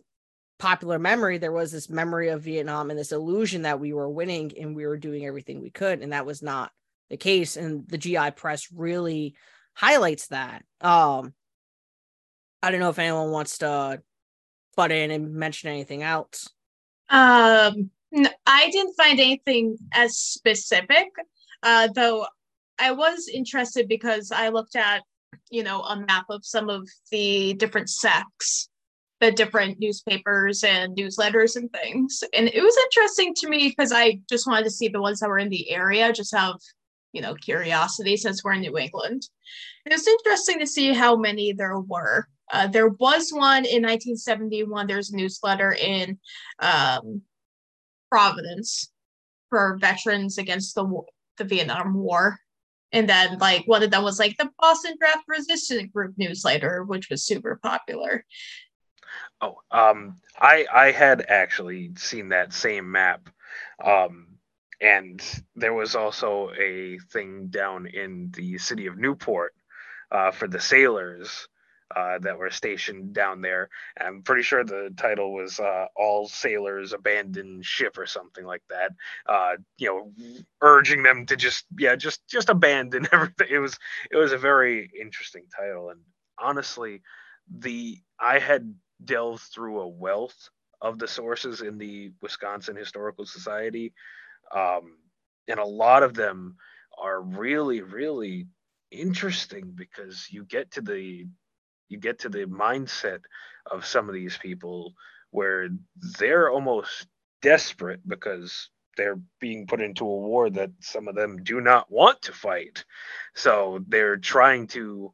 popular 0.60 0.98
memory, 0.98 1.38
there 1.38 1.52
was 1.52 1.74
this 1.74 1.90
memory 1.90 2.30
of 2.30 2.44
Vietnam 2.44 2.90
and 2.90 2.98
this 2.98 3.12
illusion 3.12 3.64
that 3.64 3.82
we 3.82 3.92
were 3.92 4.10
winning 4.10 4.54
and 4.58 4.76
we 4.76 4.86
were 4.86 4.96
doing 4.96 5.26
everything 5.26 5.62
we 5.62 5.72
could. 5.72 6.02
And 6.02 6.14
that 6.14 6.26
was 6.26 6.42
not 6.42 6.72
the 7.10 7.18
case. 7.18 7.58
And 7.58 7.86
the 7.90 7.98
GI 7.98 8.32
press 8.32 8.72
really 8.72 9.36
highlights 9.74 10.28
that. 10.28 10.64
Um, 10.80 11.34
I 12.64 12.72
don't 12.72 12.80
know 12.80 12.92
if 12.92 13.00
anyone 13.00 13.32
wants 13.32 13.58
to 13.58 14.02
butt 14.78 14.92
in 14.92 15.12
and 15.12 15.34
mention 15.34 15.70
anything 15.70 16.02
else. 16.02 16.48
Um, 17.10 17.90
I 18.46 18.70
didn't 18.70 18.96
find 18.96 19.20
anything 19.20 19.78
as 19.92 20.18
specific, 20.18 21.08
uh, 21.62 21.90
though 21.94 22.26
I 22.80 22.92
was 22.92 23.28
interested 23.28 23.88
because 23.88 24.32
I 24.32 24.50
looked 24.50 24.76
at 24.76 25.04
you 25.50 25.64
know, 25.64 25.82
a 25.82 26.00
map 26.00 26.26
of 26.30 26.46
some 26.46 26.70
of 26.70 26.88
the 27.12 27.54
different 27.54 27.90
sects, 27.90 28.70
the 29.20 29.32
different 29.32 29.80
newspapers 29.80 30.64
and 30.64 30.96
newsletters 30.96 31.56
and 31.56 31.72
things. 31.72 32.24
And 32.34 32.48
it 32.48 32.62
was 32.62 32.78
interesting 32.86 33.34
to 33.36 33.50
me 33.50 33.70
because 33.70 33.92
I 33.92 34.20
just 34.30 34.48
wanted 34.48 34.66
to 34.66 34.72
see 34.72 34.88
the 34.88 35.02
ones 35.02 35.20
that 35.20 35.30
were 35.30 35.40
in 35.40 35.50
the 35.50 35.70
area, 35.70 36.12
just 36.14 36.36
have, 36.36 36.56
you 37.14 37.22
know, 37.22 37.36
curiosity 37.36 38.18
since 38.18 38.44
we're 38.44 38.54
in 38.54 38.62
New 38.62 38.78
England. 38.78 39.24
It 39.86 39.94
was 39.94 40.08
interesting 40.08 40.60
to 40.60 40.68
see 40.68 40.94
how 40.94 41.16
many 41.16 41.54
there 41.54 41.80
were. 41.80 42.28
Uh, 42.52 42.68
there 42.68 42.90
was 42.90 43.32
one 43.32 43.66
in 43.66 43.82
1971. 43.82 44.88
There's 44.88 45.12
a 45.12 45.16
newsletter 45.16 45.74
in 45.74 46.20
um, 46.60 47.22
Providence 48.12 48.92
for 49.50 49.78
veterans 49.80 50.38
against 50.38 50.76
the 50.76 51.02
the 51.38 51.44
Vietnam 51.44 51.94
War. 51.94 52.40
And 52.92 53.10
then 53.10 53.38
like 53.40 53.66
one 53.66 53.84
of 53.84 53.92
them 53.92 54.04
was 54.04 54.20
like 54.20 54.38
the 54.38 54.50
Boston 54.60 54.96
Draft 55.00 55.24
Resistance 55.28 55.92
Group 55.92 56.16
newsletter, 56.18 56.84
which 56.84 57.10
was 57.10 57.24
super 57.24 57.60
popular. 57.62 58.26
Oh, 59.42 59.58
um, 59.72 60.18
I 60.40 60.66
I 60.74 60.92
had 60.92 61.26
actually 61.28 61.92
seen 61.98 62.30
that 62.30 62.54
same 62.54 62.92
map, 62.92 63.30
um, 63.84 64.28
and 64.82 65.22
there 65.56 65.74
was 65.74 65.96
also 65.96 66.52
a 66.58 66.98
thing 67.12 67.48
down 67.48 67.88
in 67.88 68.32
the 68.34 68.58
city 68.58 68.88
of 68.88 68.98
Newport 68.98 69.54
uh, 70.12 70.32
for 70.32 70.48
the 70.48 70.60
sailors 70.60 71.48
uh, 71.96 72.20
that 72.20 72.38
were 72.38 72.50
stationed 72.50 73.14
down 73.14 73.42
there. 73.42 73.70
I'm 74.00 74.22
pretty 74.22 74.44
sure 74.44 74.64
the 74.64 74.94
title 74.98 75.34
was 75.34 75.60
uh, 75.60 75.86
"All 75.96 76.28
Sailors 76.28 76.94
Abandon 76.94 77.62
Ship" 77.62 77.98
or 77.98 78.06
something 78.06 78.46
like 78.46 78.64
that. 78.70 78.92
Uh, 79.26 79.54
you 79.78 79.88
know, 79.88 80.44
urging 80.62 81.04
them 81.04 81.26
to 81.28 81.36
just 81.36 81.66
yeah, 81.80 81.96
just 81.96 82.28
just 82.28 82.50
abandon 82.50 83.08
everything. 83.14 83.48
It 83.50 83.60
was 83.60 83.78
it 84.12 84.18
was 84.18 84.34
a 84.34 84.38
very 84.38 84.90
interesting 85.00 85.44
title, 85.56 85.90
and 85.90 86.02
honestly, 86.38 87.02
the 87.60 87.98
I 88.20 88.40
had 88.40 88.74
delved 89.04 89.44
through 89.44 89.80
a 89.80 89.88
wealth 89.88 90.50
of 90.82 91.00
the 91.00 91.08
sources 91.08 91.62
in 91.62 91.78
the 91.78 92.12
Wisconsin 92.22 92.76
Historical 92.76 93.26
Society, 93.26 93.94
um, 94.54 94.98
and 95.48 95.60
a 95.60 95.66
lot 95.66 96.04
of 96.04 96.14
them 96.14 96.58
are 97.02 97.22
really 97.22 97.82
really 97.82 98.48
interesting 98.92 99.72
because 99.76 100.28
you 100.30 100.46
get 100.46 100.72
to 100.72 100.82
the 100.82 101.26
you 101.90 101.98
get 101.98 102.20
to 102.20 102.30
the 102.30 102.46
mindset 102.46 103.20
of 103.70 103.86
some 103.86 104.10
of 104.10 104.16
these 104.16 104.38
people 104.38 104.94
where 105.32 105.70
they're 106.20 106.50
almost 106.50 107.08
desperate 107.42 108.00
because 108.08 108.70
they're 108.98 109.20
being 109.40 109.68
put 109.68 109.82
into 109.82 110.06
a 110.06 110.08
war 110.08 110.50
that 110.50 110.72
some 110.80 111.08
of 111.08 111.16
them 111.16 111.44
do 111.44 111.60
not 111.62 111.92
want 111.92 112.22
to 112.24 112.32
fight. 112.32 112.86
So 113.34 113.84
they're 113.88 114.18
trying 114.18 114.68
to 114.68 115.14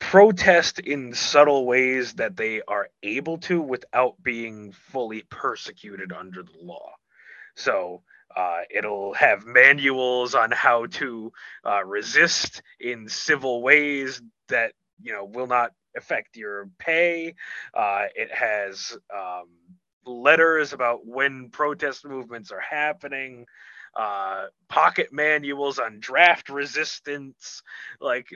protest 0.00 0.80
in 0.80 1.14
subtle 1.14 1.66
ways 1.66 2.14
that 2.14 2.36
they 2.36 2.62
are 2.66 2.88
able 3.02 3.38
to 3.38 3.60
without 3.60 4.20
being 4.22 4.72
fully 4.72 5.22
persecuted 5.30 6.12
under 6.12 6.42
the 6.42 6.58
law. 6.60 6.90
So 7.54 8.02
uh, 8.36 8.60
it'll 8.70 9.14
have 9.14 9.44
manuals 9.44 10.34
on 10.34 10.50
how 10.50 10.86
to 10.86 11.32
uh, 11.64 11.84
resist 11.84 12.62
in 12.80 13.08
civil 13.08 13.62
ways 13.62 14.20
that 14.48 14.72
you 15.02 15.12
know 15.12 15.24
will 15.24 15.46
not 15.46 15.72
affect 15.96 16.36
your 16.36 16.68
pay. 16.78 17.34
Uh, 17.74 18.06
it 18.14 18.32
has 18.32 18.96
um, 19.14 19.48
letters 20.04 20.72
about 20.72 21.06
when 21.06 21.50
protest 21.50 22.04
movements 22.04 22.50
are 22.52 22.60
happening. 22.60 23.46
Uh, 23.96 24.46
pocket 24.68 25.12
manuals 25.12 25.78
on 25.80 25.98
draft 25.98 26.48
resistance. 26.48 27.62
Like, 28.00 28.28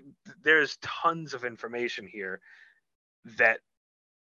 there's 0.42 0.76
tons 0.82 1.32
of 1.32 1.44
information 1.44 2.06
here 2.06 2.40
that 3.38 3.60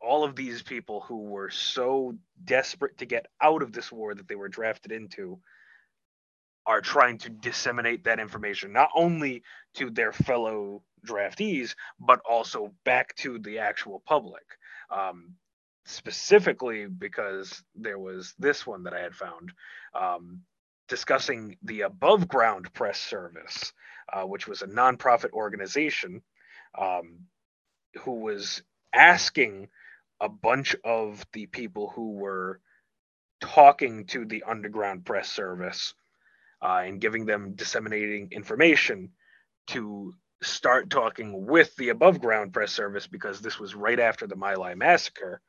all 0.01 0.25
of 0.25 0.35
these 0.35 0.63
people 0.63 1.01
who 1.03 1.25
were 1.25 1.51
so 1.51 2.15
desperate 2.45 2.99
to 2.99 3.07
get 3.07 3.27
out 3.43 3.63
of 3.63 3.73
this 3.73 3.93
war 3.93 4.15
that 4.15 4.29
they 4.29 4.35
were 4.35 4.49
drafted 4.49 4.93
into 4.93 5.39
are 6.67 6.81
trying 6.81 7.19
to 7.19 7.31
disseminate 7.31 8.05
that 8.05 8.21
information 8.21 8.73
not 8.73 8.91
only 8.95 9.43
to 9.75 9.91
their 9.91 10.13
fellow 10.13 10.83
draftees, 11.07 11.75
but 11.99 12.21
also 12.29 12.73
back 12.85 13.15
to 13.17 13.39
the 13.39 13.59
actual 13.59 14.03
public. 14.07 14.45
Um, 14.91 15.35
specifically 15.87 16.87
because 16.87 17.63
there 17.75 17.99
was 17.99 18.35
this 18.39 18.67
one 18.67 18.85
that 18.85 18.95
I 18.95 19.01
had 19.01 19.15
found 19.15 19.53
um, 19.95 20.43
discussing 20.89 21.57
the 21.63 21.83
Above 21.83 22.29
Ground 22.29 22.73
Press 22.75 22.99
Service, 23.01 23.73
uh, 24.13 24.23
which 24.23 24.47
was 24.47 24.63
a 24.63 24.67
nonprofit 24.67 25.33
organization 25.33 26.23
um, 26.79 27.21
who 28.01 28.21
was 28.21 28.63
asking 28.93 29.69
a 30.21 30.29
bunch 30.29 30.77
of 30.85 31.25
the 31.33 31.47
people 31.47 31.91
who 31.95 32.13
were 32.13 32.61
talking 33.41 34.05
to 34.07 34.25
the 34.25 34.43
Underground 34.43 35.05
Press 35.05 35.31
Service 35.31 35.95
uh, 36.63 36.83
and 36.85 37.01
giving 37.01 37.25
them 37.25 37.55
disseminating 37.55 38.29
information 38.33 39.11
to 39.69 40.15
start 40.43 40.91
talking 40.91 41.47
with 41.47 41.75
the 41.77 41.91
above 41.91 42.21
ground 42.21 42.53
press 42.53 42.73
service 42.73 43.07
because 43.07 43.41
this 43.41 43.59
was 43.59 43.75
right 43.75 44.01
after 44.01 44.27
the 44.27 44.37
My 44.37 44.55
Lai 44.55 44.75
massacre 44.75 45.41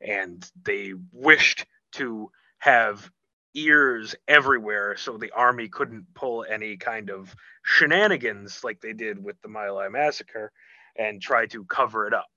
and 0.00 0.44
they 0.64 0.92
wished 1.12 1.66
to 1.92 2.30
have 2.58 3.10
ears 3.54 4.14
everywhere 4.26 4.96
so 4.96 5.16
the 5.16 5.30
army 5.30 5.68
couldn't 5.68 6.06
pull 6.14 6.44
any 6.48 6.76
kind 6.76 7.10
of 7.10 7.34
shenanigans 7.62 8.62
like 8.64 8.80
they 8.80 8.92
did 8.92 9.22
with 9.22 9.40
the 9.42 9.48
My 9.48 9.70
Lai 9.70 9.88
massacre 9.88 10.52
and 10.96 11.22
try 11.22 11.46
to 11.46 11.64
cover 11.64 12.06
it 12.06 12.14
up. 12.14 12.30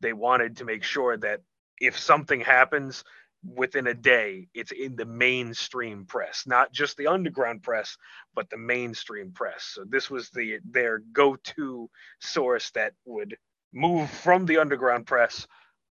They 0.00 0.12
wanted 0.12 0.58
to 0.58 0.64
make 0.64 0.84
sure 0.84 1.16
that 1.16 1.40
if 1.80 1.98
something 1.98 2.40
happens, 2.40 3.04
within 3.44 3.86
a 3.88 3.94
day 3.94 4.48
it's 4.54 4.72
in 4.72 4.96
the 4.96 5.04
mainstream 5.06 6.04
press 6.06 6.44
not 6.46 6.72
just 6.72 6.96
the 6.96 7.06
underground 7.06 7.62
press 7.62 7.96
but 8.34 8.50
the 8.50 8.56
mainstream 8.56 9.32
press. 9.32 9.64
So 9.74 9.84
this 9.88 10.10
was 10.10 10.30
the 10.30 10.58
their 10.64 11.00
go-to 11.12 11.90
source 12.20 12.70
that 12.72 12.92
would 13.04 13.36
move 13.72 14.10
from 14.10 14.46
the 14.46 14.58
underground 14.58 15.06
press 15.06 15.46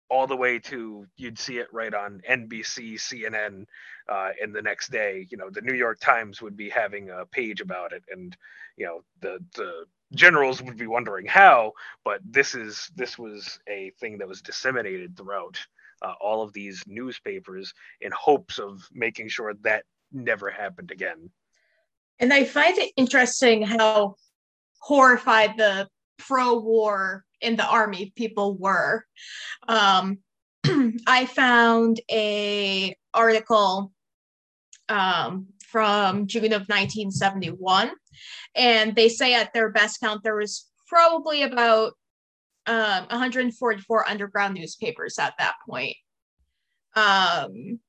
all 0.09 0.27
the 0.27 0.37
way 0.37 0.59
to 0.59 1.07
you'd 1.17 1.39
see 1.39 1.59
it 1.59 1.67
right 1.73 1.93
on 1.93 2.21
NBC, 2.29 2.95
CNN, 2.95 3.65
uh, 4.09 4.31
and 4.41 4.55
the 4.55 4.61
next 4.63 4.91
day, 4.91 5.27
you 5.31 5.37
know, 5.37 5.49
the 5.51 5.61
New 5.61 5.73
York 5.75 5.99
Times 6.01 6.41
would 6.41 6.57
be 6.57 6.69
having 6.69 7.09
a 7.11 7.25
page 7.27 7.61
about 7.61 7.93
it, 7.93 8.03
and 8.11 8.37
you 8.77 8.85
know, 8.87 9.03
the 9.21 9.39
the 9.55 9.85
generals 10.15 10.61
would 10.63 10.77
be 10.77 10.87
wondering 10.87 11.27
how, 11.27 11.73
but 12.05 12.21
this 12.25 12.55
is 12.55 12.91
this 12.95 13.19
was 13.19 13.59
a 13.69 13.91
thing 13.99 14.19
that 14.19 14.27
was 14.29 14.41
disseminated 14.41 15.17
throughout 15.17 15.59
uh, 16.03 16.13
all 16.19 16.41
of 16.41 16.53
these 16.53 16.83
newspapers 16.87 17.73
in 18.01 18.11
hopes 18.11 18.59
of 18.59 18.87
making 18.91 19.29
sure 19.29 19.53
that 19.63 19.83
never 20.11 20.49
happened 20.49 20.91
again. 20.91 21.29
And 22.19 22.33
I 22.33 22.43
find 22.43 22.77
it 22.77 22.91
interesting 22.95 23.63
how 23.63 24.15
horrified 24.79 25.57
the 25.57 25.87
pro-war 26.19 27.25
in 27.41 27.55
the 27.55 27.65
army 27.65 28.13
people 28.15 28.55
were. 28.55 29.05
Um, 29.67 30.19
I 31.07 31.25
found 31.25 31.99
a 32.11 32.95
article 33.13 33.91
um, 34.89 35.47
from 35.67 36.27
June 36.27 36.53
of 36.53 36.67
1971, 36.67 37.91
and 38.55 38.95
they 38.95 39.09
say 39.09 39.33
at 39.33 39.53
their 39.53 39.69
best 39.69 39.99
count 39.99 40.21
there 40.23 40.35
was 40.35 40.69
probably 40.87 41.43
about 41.43 41.93
um, 42.67 43.05
144 43.09 44.09
underground 44.09 44.53
newspapers 44.55 45.19
at 45.19 45.33
that 45.39 45.55
point. 45.69 45.95
Um, 46.95 47.79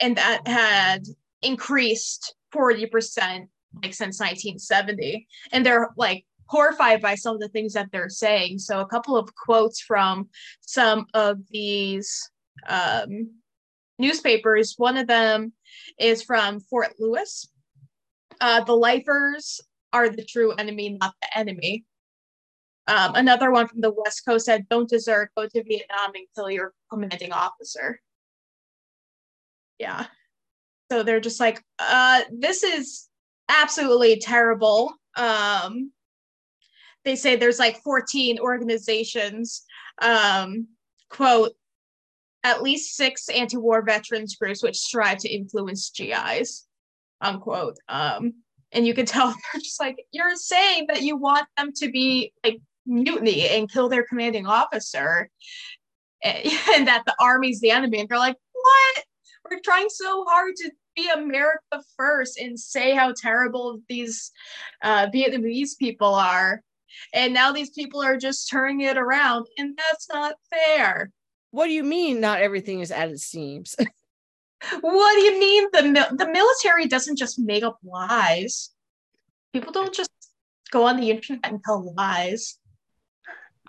and 0.00 0.16
that 0.16 0.46
had 0.46 1.04
increased 1.42 2.34
40% 2.54 3.46
like 3.82 3.94
since 3.94 4.18
1970 4.18 5.28
and 5.52 5.64
they're 5.64 5.90
like 5.96 6.24
horrified 6.46 7.00
by 7.00 7.14
some 7.14 7.36
of 7.36 7.40
the 7.40 7.48
things 7.48 7.72
that 7.74 7.88
they're 7.92 8.08
saying. 8.08 8.58
So 8.58 8.80
a 8.80 8.86
couple 8.86 9.16
of 9.16 9.32
quotes 9.36 9.80
from 9.80 10.28
some 10.60 11.06
of 11.14 11.38
these 11.50 12.28
um, 12.68 13.30
newspapers. 13.98 14.74
One 14.76 14.96
of 14.96 15.06
them 15.06 15.52
is 15.98 16.24
from 16.24 16.58
fort 16.58 16.94
lewis. 16.98 17.48
Uh, 18.40 18.64
the 18.64 18.76
lifers 18.76 19.60
are 19.92 20.08
the 20.08 20.24
true 20.24 20.52
enemy 20.52 20.96
not 21.00 21.14
the 21.22 21.38
enemy 21.38 21.84
um, 22.90 23.14
another 23.14 23.52
one 23.52 23.68
from 23.68 23.80
the 23.80 23.92
west 23.92 24.24
coast 24.26 24.46
said 24.46 24.68
don't 24.68 24.90
desert. 24.90 25.30
Go 25.36 25.46
to 25.46 25.62
vietnam 25.62 26.10
until 26.14 26.50
you're 26.50 26.74
commanding 26.90 27.32
officer. 27.32 28.00
Yeah. 29.78 30.06
So 30.90 31.04
they're 31.04 31.20
just 31.20 31.38
like 31.38 31.62
uh 31.78 32.22
this 32.32 32.64
is 32.64 33.08
absolutely 33.48 34.18
terrible. 34.18 34.92
Um 35.16 35.92
they 37.04 37.14
say 37.14 37.36
there's 37.36 37.60
like 37.60 37.80
14 37.84 38.40
organizations 38.40 39.62
um 40.02 40.66
quote 41.10 41.52
at 42.42 42.62
least 42.62 42.96
six 42.96 43.28
anti-war 43.28 43.82
veterans 43.82 44.34
groups 44.34 44.62
which 44.64 44.78
strive 44.78 45.18
to 45.18 45.28
influence 45.28 45.90
gis 45.90 46.66
unquote. 47.20 47.76
Um 47.88 48.34
and 48.72 48.84
you 48.84 48.94
can 48.94 49.06
tell 49.06 49.28
they're 49.52 49.60
just 49.60 49.78
like 49.78 50.04
you're 50.10 50.34
saying 50.34 50.86
that 50.88 51.02
you 51.02 51.16
want 51.16 51.46
them 51.56 51.70
to 51.76 51.88
be 51.88 52.32
like 52.44 52.60
mutiny 52.86 53.48
and 53.48 53.70
kill 53.70 53.88
their 53.88 54.04
commanding 54.04 54.46
officer 54.46 55.28
and 56.22 56.86
that 56.86 57.02
the 57.06 57.14
army's 57.20 57.60
the 57.60 57.70
enemy 57.70 58.00
and 58.00 58.08
they're 58.08 58.18
like 58.18 58.36
what 58.52 59.04
we're 59.50 59.60
trying 59.60 59.88
so 59.88 60.24
hard 60.28 60.54
to 60.56 60.70
be 60.96 61.08
America 61.10 61.82
first 61.96 62.38
and 62.38 62.58
say 62.58 62.94
how 62.94 63.12
terrible 63.16 63.80
these 63.88 64.30
uh, 64.82 65.06
Vietnamese 65.08 65.78
people 65.78 66.14
are. 66.14 66.62
And 67.14 67.32
now 67.32 67.52
these 67.52 67.70
people 67.70 68.02
are 68.02 68.16
just 68.16 68.50
turning 68.50 68.80
it 68.80 68.98
around, 68.98 69.46
and 69.58 69.76
that's 69.76 70.08
not 70.08 70.34
fair. 70.50 71.10
What 71.52 71.66
do 71.66 71.72
you 71.72 71.84
mean 71.84 72.20
not 72.20 72.40
everything 72.40 72.80
is 72.80 72.90
as 72.90 73.12
it 73.12 73.18
seems? 73.18 73.76
what 74.80 75.14
do 75.14 75.20
you 75.20 75.38
mean 75.38 75.68
the 75.72 76.16
the 76.16 76.30
military 76.30 76.86
doesn't 76.86 77.16
just 77.16 77.38
make 77.38 77.62
up 77.62 77.78
lies? 77.84 78.70
People 79.52 79.72
don't 79.72 79.94
just 79.94 80.10
go 80.70 80.86
on 80.86 80.96
the 80.96 81.10
internet 81.10 81.40
and 81.44 81.60
tell 81.64 81.94
lies 81.96 82.58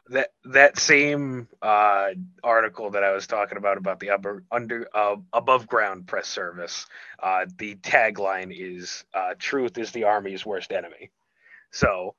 that 0.10 0.30
that 0.46 0.78
same 0.78 1.48
uh, 1.62 2.10
article 2.44 2.92
that 2.92 3.04
I 3.04 3.12
was 3.12 3.28
talking 3.28 3.58
about 3.58 3.78
about 3.78 4.00
the 4.00 4.12
upper 4.12 4.44
under 4.52 4.88
uh, 4.94 5.18
above 5.34 5.68
ground 5.68 6.08
press 6.08 6.28
service, 6.28 6.88
uh, 7.22 7.46
the 7.58 7.76
tagline 7.76 8.54
is 8.56 9.06
uh, 9.14 9.36
"Truth 9.40 9.78
is 9.78 9.92
the 9.92 10.06
Army's 10.06 10.46
worst 10.46 10.72
enemy." 10.72 11.12
So, 11.72 12.16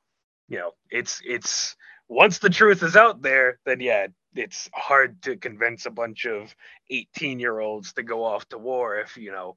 you 0.49 0.59
know, 0.59 0.73
it's 0.90 1.21
it's 1.25 1.77
once 2.09 2.38
the 2.38 2.51
truth 2.51 2.83
is 2.83 2.97
out 2.97 3.23
there, 3.23 3.59
then 3.66 3.81
yeah, 3.81 4.09
it's 4.35 4.71
hard 4.75 5.23
to 5.23 5.37
convince 5.37 5.87
a 5.87 5.90
bunch 5.90 6.27
of 6.27 6.55
18 6.90 7.40
year 7.40 7.61
olds 7.61 7.92
to 7.95 8.03
go 8.03 8.25
off 8.25 8.49
to 8.51 8.59
war 8.59 8.99
if 8.99 9.16
you 9.16 9.33
know 9.33 9.57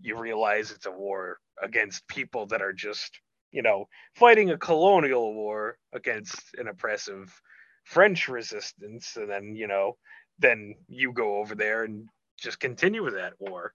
you 0.00 0.18
realize 0.18 0.70
it's 0.70 0.86
a 0.86 0.90
war 0.92 1.38
against 1.62 2.06
people 2.08 2.46
that 2.46 2.62
are 2.62 2.72
just 2.72 3.20
you 3.52 3.62
know 3.62 3.86
fighting 4.14 4.50
a 4.50 4.58
colonial 4.58 5.34
war 5.34 5.78
against 5.92 6.54
an 6.58 6.68
oppressive 6.68 7.40
French 7.84 8.28
resistance, 8.28 9.16
and 9.16 9.30
then 9.30 9.54
you 9.54 9.66
know, 9.66 9.96
then 10.38 10.74
you 10.88 11.12
go 11.12 11.38
over 11.38 11.54
there 11.54 11.84
and 11.84 12.08
just 12.38 12.60
continue 12.60 13.02
with 13.02 13.14
that 13.14 13.34
war. 13.38 13.72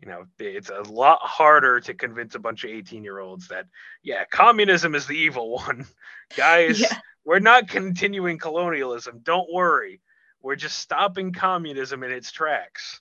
You 0.00 0.08
know, 0.08 0.24
it's 0.38 0.70
a 0.70 0.82
lot 0.82 1.20
harder 1.22 1.80
to 1.80 1.94
convince 1.94 2.34
a 2.34 2.38
bunch 2.38 2.64
of 2.64 2.70
18 2.70 3.02
year 3.02 3.18
olds 3.18 3.48
that, 3.48 3.66
yeah, 4.02 4.24
communism 4.30 4.94
is 4.94 5.06
the 5.06 5.16
evil 5.16 5.52
one. 5.52 5.86
Guys, 6.36 6.80
yeah. 6.80 6.98
we're 7.24 7.38
not 7.38 7.68
continuing 7.68 8.38
colonialism. 8.38 9.20
Don't 9.22 9.50
worry. 9.50 10.02
We're 10.42 10.56
just 10.56 10.78
stopping 10.78 11.32
communism 11.32 12.02
in 12.02 12.12
its 12.12 12.30
tracks. 12.30 13.00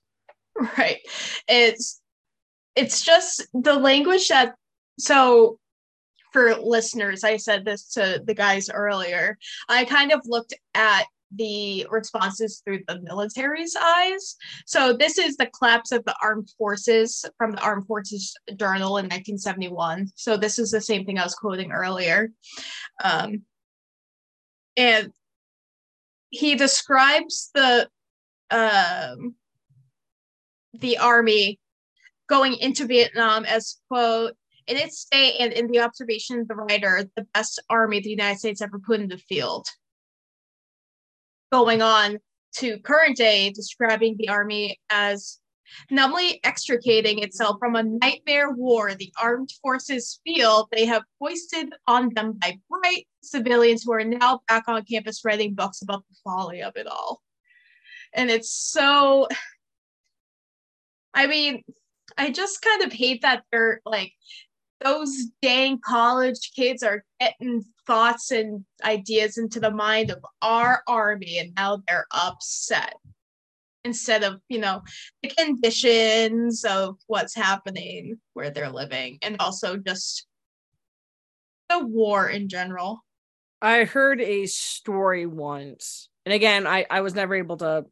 Right. 0.78 1.02
It's 1.50 2.02
it's 2.76 3.04
just 3.04 3.46
the 3.54 3.76
language 3.76 4.30
that 4.30 4.56
so 4.98 5.60
for 6.36 6.54
listeners, 6.54 7.24
I 7.24 7.38
said 7.38 7.63
this 7.63 7.93
to 7.93 8.21
the 8.26 8.34
guys 8.34 8.69
earlier. 8.69 9.38
I 9.69 9.86
kind 9.86 10.12
of 10.12 10.19
looked 10.26 10.54
at 10.74 11.06
the 11.34 11.88
responses 11.89 12.62
through 12.62 12.82
the 12.89 13.00
military's 13.00 13.74
eyes. 13.82 14.36
So 14.65 14.91
this 14.91 15.17
is 15.17 15.38
the 15.38 15.45
collapse 15.45 15.93
of 15.93 16.04
the 16.04 16.13
armed 16.21 16.50
forces 16.58 17.24
from 17.38 17.52
the 17.52 17.62
Armed 17.62 17.88
Forces 17.88 18.36
Journal 18.58 18.98
in 18.98 19.06
1971. 19.06 20.10
So 20.15 20.36
this 20.36 20.60
is 20.60 20.71
the 20.71 20.82
same 20.82 21.06
thing 21.06 21.17
I 21.17 21.24
was 21.24 21.36
quoting 21.36 21.71
earlier. 21.71 22.32
Um, 23.02 23.43
and 24.76 25.13
he 26.32 26.56
describes 26.56 27.50
the 27.56 27.88
um, 28.52 29.36
the 30.74 30.98
army 30.98 31.62
going 32.28 32.58
into 32.58 32.86
Vietnam 32.86 33.45
as 33.45 33.78
quote 33.89 34.36
in 34.67 34.78
its 34.78 34.99
state 34.99 35.36
and 35.39 35.54
in 35.54 35.67
the 35.67 35.80
observation 35.80 36.39
of 36.39 36.47
the 36.47 36.56
writer, 36.56 37.10
the 37.15 37.28
best 37.34 37.62
army 37.69 37.99
the 37.99 38.10
United 38.10 38.39
States 38.39 38.62
ever 38.62 38.80
put 38.80 38.99
in 38.99 39.08
the 39.08 39.17
field. 39.17 39.67
Going 41.51 41.82
on 41.82 42.19
to 42.58 42.80
current 42.80 43.17
day, 43.17 43.51
describing 43.51 44.15
the 44.17 44.30
army 44.30 44.80
as 44.89 45.39
numbly 45.89 46.39
extricating 46.43 47.23
itself 47.23 47.58
from 47.60 47.75
a 47.75 47.84
nightmare 47.84 48.51
war 48.51 48.93
the 48.93 49.12
armed 49.21 49.49
forces 49.62 50.19
feel 50.23 50.67
they 50.71 50.86
have 50.86 51.04
foisted 51.19 51.73
on 51.88 52.13
them 52.13 52.34
by 52.34 52.58
bright 52.69 53.08
civilians 53.21 53.84
who 53.84 53.93
are 53.93 54.04
now 54.04 54.41
back 54.47 54.63
on 54.67 54.84
campus 54.86 55.25
writing 55.25 55.54
books 55.54 55.82
about 55.82 56.04
the 56.10 56.15
folly 56.23 56.62
of 56.62 56.75
it 56.75 56.88
all. 56.88 57.21
And 58.13 58.30
it's 58.30 58.51
so, 58.51 59.28
I 61.13 61.28
mean, 61.28 61.63
I 62.17 62.32
just 62.32 62.62
kind 62.62 62.84
of 62.84 62.93
hate 62.93 63.23
that 63.23 63.43
they're 63.51 63.82
like 63.86 64.13
those 64.84 65.28
dang 65.42 65.80
college 65.80 66.52
kids 66.56 66.84
are 66.84 67.04
getting 67.20 67.64
thoughts 67.88 68.32
and 68.32 68.66
ideas 68.84 69.38
into 69.38 69.60
the 69.60 69.72
mind 69.72 70.12
of 70.12 70.24
our 70.42 70.84
army 70.88 71.40
and 71.40 71.54
now 71.56 71.82
they're 71.88 72.08
upset. 72.12 72.96
Instead 73.84 74.24
of 74.24 74.42
you 74.50 74.58
know 74.58 74.82
the 75.22 75.30
conditions 75.30 76.66
of 76.66 76.98
what's 77.06 77.36
happening 77.36 78.20
where 78.34 78.50
they're 78.50 78.72
living 78.72 79.20
and 79.22 79.38
also 79.40 79.78
just 79.78 80.26
the 81.70 81.86
war 81.86 82.28
in 82.28 82.50
general. 82.50 83.06
I 83.62 83.84
heard 83.84 84.22
a 84.22 84.48
story 84.48 85.26
once 85.28 86.10
and 86.26 86.34
again 86.34 86.68
i 86.68 86.86
i 86.90 87.02
was 87.02 87.16
never 87.16 87.36
able 87.36 87.58
to 87.58 87.86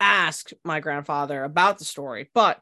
ask 0.00 0.50
my 0.64 0.80
grandfather 0.80 1.44
about 1.44 1.78
the 1.78 1.84
story 1.84 2.28
but 2.34 2.60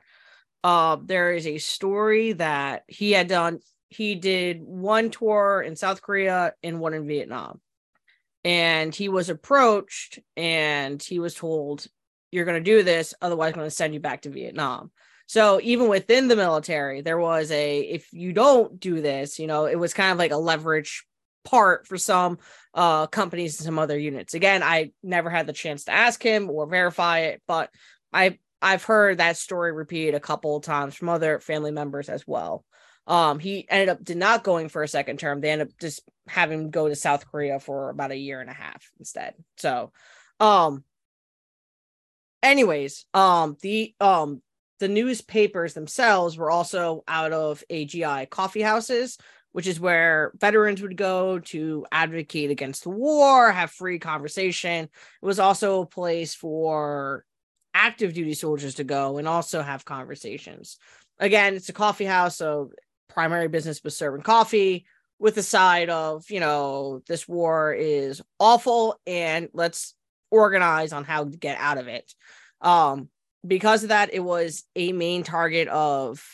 uh, 0.65 0.97
there 1.05 1.33
is 1.33 1.47
a 1.47 1.59
story 1.59 2.33
that 2.35 2.85
he 2.87 3.13
had 3.13 3.29
done. 3.29 3.59
He 3.89 4.15
did 4.15 4.63
one 4.63 5.11
tour 5.11 5.63
in 5.65 5.77
South 5.77 6.03
Korea 6.03 6.55
and 6.63 6.81
one 6.81 6.95
in 6.95 7.07
Vietnam. 7.07 7.61
And 8.45 8.95
he 8.95 9.09
was 9.09 9.29
approached 9.29 10.19
and 10.37 11.03
he 11.03 11.19
was 11.19 11.35
told, 11.35 11.87
You're 12.31 12.45
going 12.45 12.63
to 12.63 12.71
do 12.71 12.83
this, 12.83 13.15
otherwise, 13.21 13.53
I'm 13.53 13.59
going 13.59 13.67
to 13.67 13.75
send 13.75 13.95
you 13.95 14.01
back 14.01 14.23
to 14.23 14.31
Vietnam. 14.31 14.91
So 15.27 15.61
even 15.63 15.89
within 15.89 16.29
the 16.29 16.37
military, 16.37 17.01
there 17.01 17.19
was 17.19 17.51
a 17.51 17.81
if 17.81 18.13
you 18.13 18.33
don't 18.33 18.79
do 18.79 19.01
this, 19.01 19.39
you 19.39 19.47
know, 19.47 19.65
it 19.67 19.79
was 19.79 19.95
kind 19.95 20.13
of 20.13 20.19
like 20.19 20.33
a 20.33 20.37
leverage 20.37 21.07
part 21.45 21.89
for 21.89 21.99
some 21.99 22.39
uh 22.75 23.07
companies 23.09 23.59
and 23.59 23.65
some 23.65 23.79
other 23.79 23.99
units. 23.99 24.35
Again, 24.35 24.63
I 24.63 24.93
never 25.03 25.31
had 25.31 25.47
the 25.47 25.53
chance 25.53 25.85
to 25.85 25.93
ask 25.93 26.23
him 26.23 26.51
or 26.51 26.67
verify 26.67 27.21
it, 27.21 27.43
but 27.47 27.71
I 28.13 28.39
I've 28.63 28.85
heard 28.85 29.19
that 29.19 29.37
story 29.37 29.73
repeated 29.73 30.15
a 30.15 30.21
couple 30.21 30.57
of 30.57 30.63
times 30.63 30.95
from 30.95 31.09
other 31.09 31.41
family 31.41 31.73
members 31.73 32.09
as 32.09 32.27
well. 32.27 32.65
Um, 33.09 33.41
he 33.41 33.67
ended 33.69 33.89
up 33.89 34.05
did 34.05 34.17
not 34.17 34.45
going 34.45 34.69
for 34.69 34.85
a 34.85 34.89
second 34.89 35.19
term. 35.19 35.41
They 35.41 35.51
ended 35.51 35.69
up 35.69 35.75
just 35.81 36.09
having 36.29 36.61
him 36.61 36.71
go 36.71 36.89
to 36.89 36.95
South 36.95 37.27
Korea 37.27 37.59
for 37.59 37.91
about 37.91 38.13
a 38.13 38.17
year 38.17 38.41
and 38.41 38.49
a 38.49 38.55
half 38.55 38.89
instead. 39.01 39.35
So, 39.57 39.91
um, 40.39 40.85
anyways, 42.43 43.05
um, 43.13 43.57
the 43.61 43.95
um 44.01 44.41
the 44.79 44.89
newspapers 44.89 45.75
themselves 45.75 46.37
were 46.37 46.51
also 46.51 47.03
out 47.09 47.33
of 47.33 47.65
AGI 47.71 48.31
coffee 48.31 48.63
houses, 48.63 49.19
which 49.51 49.67
is 49.67 49.81
where 49.81 50.33
veterans 50.37 50.83
would 50.83 50.97
go 50.97 51.41
to 51.41 51.87
advocate 51.91 52.51
against 52.51 52.85
the 52.85 52.91
war, 52.91 53.51
have 53.51 53.71
free 53.71 53.99
conversation. 53.99 54.85
It 54.85 55.27
was 55.27 55.39
also 55.41 55.83
a 55.83 55.87
place 55.87 56.35
for 56.35 57.25
active 57.75 58.15
duty 58.15 58.35
soldiers 58.35 58.77
to 58.77 58.85
go 58.85 59.19
and 59.19 59.29
also 59.29 59.63
have 59.63 59.85
conversations. 59.85 60.79
Again, 61.19 61.55
it's 61.55 61.69
a 61.69 61.73
coffee 61.73 62.05
house, 62.05 62.37
so 62.37 62.71
primary 63.09 63.49
business 63.49 63.83
was 63.85 63.97
serving 63.97 64.23
coffee 64.23 64.87
with 65.19 65.35
the 65.35 65.43
side 65.43 65.89
of, 65.89 66.31
you 66.31 66.41
know, 66.41 67.03
this 67.07 67.29
war 67.29 67.73
is 67.73 68.21
awful 68.41 69.01
and 69.07 69.49
let's 69.53 69.95
organize 70.31 70.93
on 70.93 71.05
how 71.05 71.25
to 71.25 71.37
get 71.37 71.59
out 71.59 71.79
of 71.79 71.87
it. 71.87 72.13
Um, 72.61 73.09
because 73.47 73.83
of 73.85 73.91
that, 73.91 74.13
it 74.13 74.21
was 74.21 74.65
a 74.75 74.93
main 74.93 75.23
target 75.23 75.69
of 75.69 76.25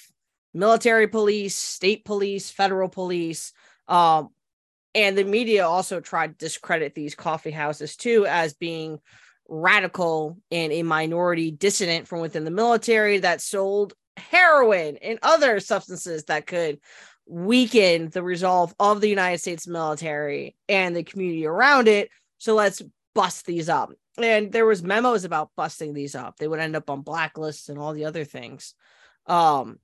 military 0.55 1.09
police, 1.09 1.55
state 1.55 2.05
police, 2.05 2.51
federal 2.51 2.89
police. 2.89 3.53
Um, 3.89 4.31
and 4.95 5.17
the 5.17 5.25
media 5.25 5.67
also 5.67 6.01
tried 6.01 6.39
to 6.39 6.47
discredit 6.47 6.95
these 6.95 7.15
coffee 7.15 7.51
houses 7.51 7.97
too 7.97 8.27
as 8.27 8.55
being 8.55 9.01
radical 9.49 10.39
and 10.51 10.73
a 10.73 10.83
minority 10.83 11.51
dissident 11.51 12.07
from 12.07 12.21
within 12.21 12.45
the 12.45 12.51
military 12.51 13.19
that 13.19 13.41
sold 13.41 13.95
heroin 14.17 14.99
and 14.99 15.19
other 15.23 15.59
substances 15.61 16.25
that 16.25 16.47
could 16.47 16.79
weaken 17.27 18.09
the 18.11 18.23
resolve 18.23 18.75
of 18.79 19.01
the 19.01 19.09
United 19.09 19.39
States 19.39 19.67
military 19.67 20.57
and 20.69 20.95
the 20.95 21.03
community 21.03 21.47
around 21.47 21.89
it. 21.89 22.11
So 22.39 22.55
let's 22.55 22.83
bust 23.15 23.47
these 23.47 23.69
up. 23.69 23.91
And 24.17 24.53
there 24.53 24.67
was 24.67 24.83
memos 24.83 25.25
about 25.25 25.51
busting 25.57 25.95
these 25.95 26.15
up. 26.15 26.37
They 26.37 26.49
would 26.49 26.61
end 26.61 26.77
up 26.77 26.91
on 26.91 27.05
blacklists 27.05 27.69
and 27.69 27.79
all 27.79 27.93
the 27.93 28.05
other 28.05 28.25
things. 28.25 28.75
Um 29.27 29.79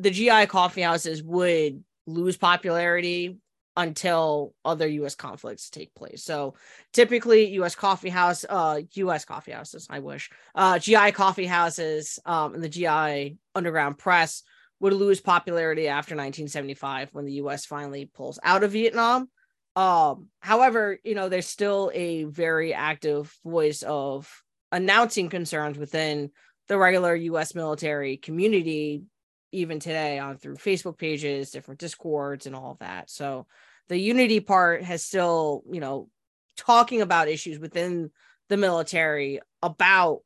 the 0.00 0.10
GI 0.10 0.46
coffee 0.46 0.82
houses 0.82 1.22
would 1.22 1.82
lose 2.06 2.36
popularity 2.36 3.38
until 3.78 4.54
other 4.64 4.88
US 4.88 5.14
conflicts 5.14 5.70
take 5.70 5.94
place. 5.94 6.24
So 6.24 6.54
typically 6.92 7.52
US 7.60 7.76
coffee 7.76 8.08
house 8.08 8.44
uh 8.46 8.80
US 8.94 9.24
coffee 9.24 9.52
houses, 9.52 9.86
I 9.88 10.00
wish. 10.00 10.30
Uh 10.54 10.80
GI 10.80 11.12
coffee 11.12 11.46
houses 11.46 12.18
um 12.26 12.54
and 12.54 12.62
the 12.62 12.68
GI 12.68 13.38
underground 13.54 13.96
press 13.96 14.42
would 14.80 14.92
lose 14.92 15.20
popularity 15.20 15.86
after 15.86 16.14
1975 16.14 17.10
when 17.12 17.24
the 17.24 17.34
US 17.34 17.64
finally 17.66 18.10
pulls 18.12 18.40
out 18.42 18.64
of 18.64 18.72
Vietnam. 18.72 19.30
Um 19.76 20.26
however, 20.40 20.98
you 21.04 21.14
know, 21.14 21.28
there's 21.28 21.46
still 21.46 21.92
a 21.94 22.24
very 22.24 22.74
active 22.74 23.32
voice 23.44 23.82
of 23.82 24.28
announcing 24.72 25.28
concerns 25.28 25.78
within 25.78 26.32
the 26.66 26.76
regular 26.76 27.14
US 27.14 27.54
military 27.54 28.16
community 28.16 29.04
even 29.52 29.80
today 29.80 30.18
on 30.18 30.36
through 30.36 30.56
Facebook 30.56 30.98
pages, 30.98 31.50
different 31.50 31.80
discords 31.80 32.46
and 32.46 32.54
all 32.54 32.72
of 32.72 32.78
that. 32.80 33.08
So 33.08 33.46
the 33.88 33.98
unity 33.98 34.40
part 34.40 34.82
has 34.82 35.04
still, 35.04 35.62
you 35.70 35.80
know, 35.80 36.08
talking 36.56 37.00
about 37.00 37.28
issues 37.28 37.58
within 37.58 38.10
the 38.48 38.56
military 38.56 39.40
about 39.62 40.20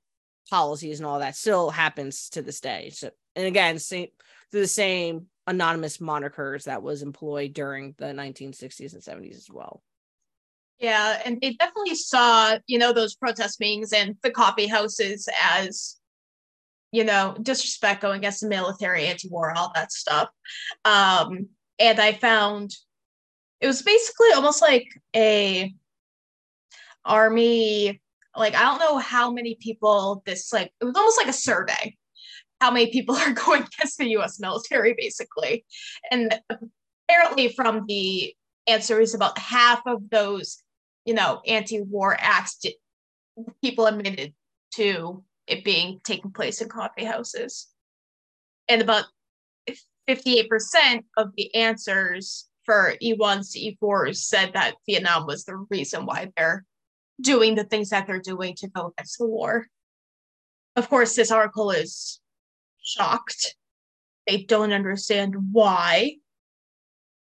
policies 0.51 1.01
and 1.01 1.07
all 1.07 1.21
that 1.21 1.37
still 1.37 1.71
happens 1.71 2.29
to 2.31 2.43
this 2.43 2.61
day. 2.61 2.91
So, 2.93 3.11
and 3.37 3.47
again, 3.47 3.79
same 3.79 4.09
through 4.51 4.61
the 4.61 4.67
same 4.67 5.27
anonymous 5.47 5.99
monikers 5.99 6.65
that 6.65 6.83
was 6.83 7.03
employed 7.03 7.53
during 7.53 7.95
the 7.99 8.07
1960s 8.07 8.93
and 8.93 9.03
70s 9.03 9.37
as 9.37 9.49
well. 9.51 9.83
Yeah, 10.79 11.21
and 11.25 11.41
they 11.41 11.55
definitely 11.55 11.95
saw, 11.95 12.59
you 12.67 12.79
know, 12.79 12.93
those 12.93 13.15
protest 13.15 13.61
meetings 13.61 13.93
and 13.93 14.17
the 14.23 14.31
coffee 14.31 14.67
houses 14.67 15.29
as, 15.41 15.97
you 16.91 17.05
know, 17.05 17.37
disrespect 17.41 18.03
going 18.03 18.19
against 18.19 18.41
the 18.41 18.49
military, 18.49 19.07
anti-war, 19.07 19.53
all 19.57 19.71
that 19.75 19.93
stuff. 19.93 20.29
Um, 20.85 21.49
and 21.79 22.01
I 22.01 22.13
found 22.13 22.75
it 23.63 23.67
was 23.69 23.81
basically 23.81 24.33
almost 24.33 24.61
like 24.61 24.87
a 25.17 25.73
army 27.05 28.01
like 28.37 28.55
i 28.55 28.63
don't 28.63 28.81
know 28.81 28.99
how 28.99 29.31
many 29.31 29.57
people 29.61 30.23
this 30.27 30.53
like 30.53 30.73
it 30.81 30.85
was 30.85 30.97
almost 30.97 31.19
like 31.19 31.29
a 31.29 31.33
survey. 31.33 31.97
How 32.61 32.71
many 32.71 32.93
people 32.93 33.17
are 33.17 33.33
going 33.33 33.63
against 33.63 33.99
the 33.99 34.07
us 34.17 34.41
military 34.41 34.95
basically. 34.97 35.65
And 36.11 36.39
apparently 37.09 37.49
from 37.49 37.87
the 37.87 38.35
answers 38.67 39.15
about 39.15 39.39
half 39.39 39.83
of 39.87 40.11
those 40.11 40.63
you 41.05 41.15
know 41.15 41.41
anti-war 41.47 42.17
acts 42.21 42.61
people 43.61 43.87
admitted 43.87 44.35
to 44.75 45.25
it 45.47 45.65
being 45.65 46.01
taking 46.05 46.31
place 46.31 46.61
in 46.61 46.69
coffee 46.69 47.05
houses. 47.05 47.69
And 48.69 48.81
about 48.81 49.05
58% 50.09 51.05
of 51.17 51.31
the 51.37 51.55
answers 51.55 52.49
for 52.65 52.95
E1s 53.03 53.53
to 53.53 53.59
E4s 53.59 54.17
said 54.17 54.53
that 54.55 54.77
Vietnam 54.87 55.27
was 55.27 55.45
the 55.45 55.57
reason 55.71 56.07
why 56.07 56.33
they're 56.37 56.65
doing 57.21 57.55
the 57.55 57.65
things 57.65 57.91
that 57.91 58.07
they're 58.07 58.21
doing 58.21 58.55
to 58.57 58.69
go 58.69 58.93
against 58.97 59.19
the 59.19 59.27
war. 59.27 59.67
Of 60.77 60.89
course, 60.89 61.15
this 61.15 61.31
article 61.31 61.71
is 61.71 62.21
shocked. 62.83 63.57
They 64.27 64.45
don't 64.45 64.73
understand 64.73 65.35
why. 65.53 66.17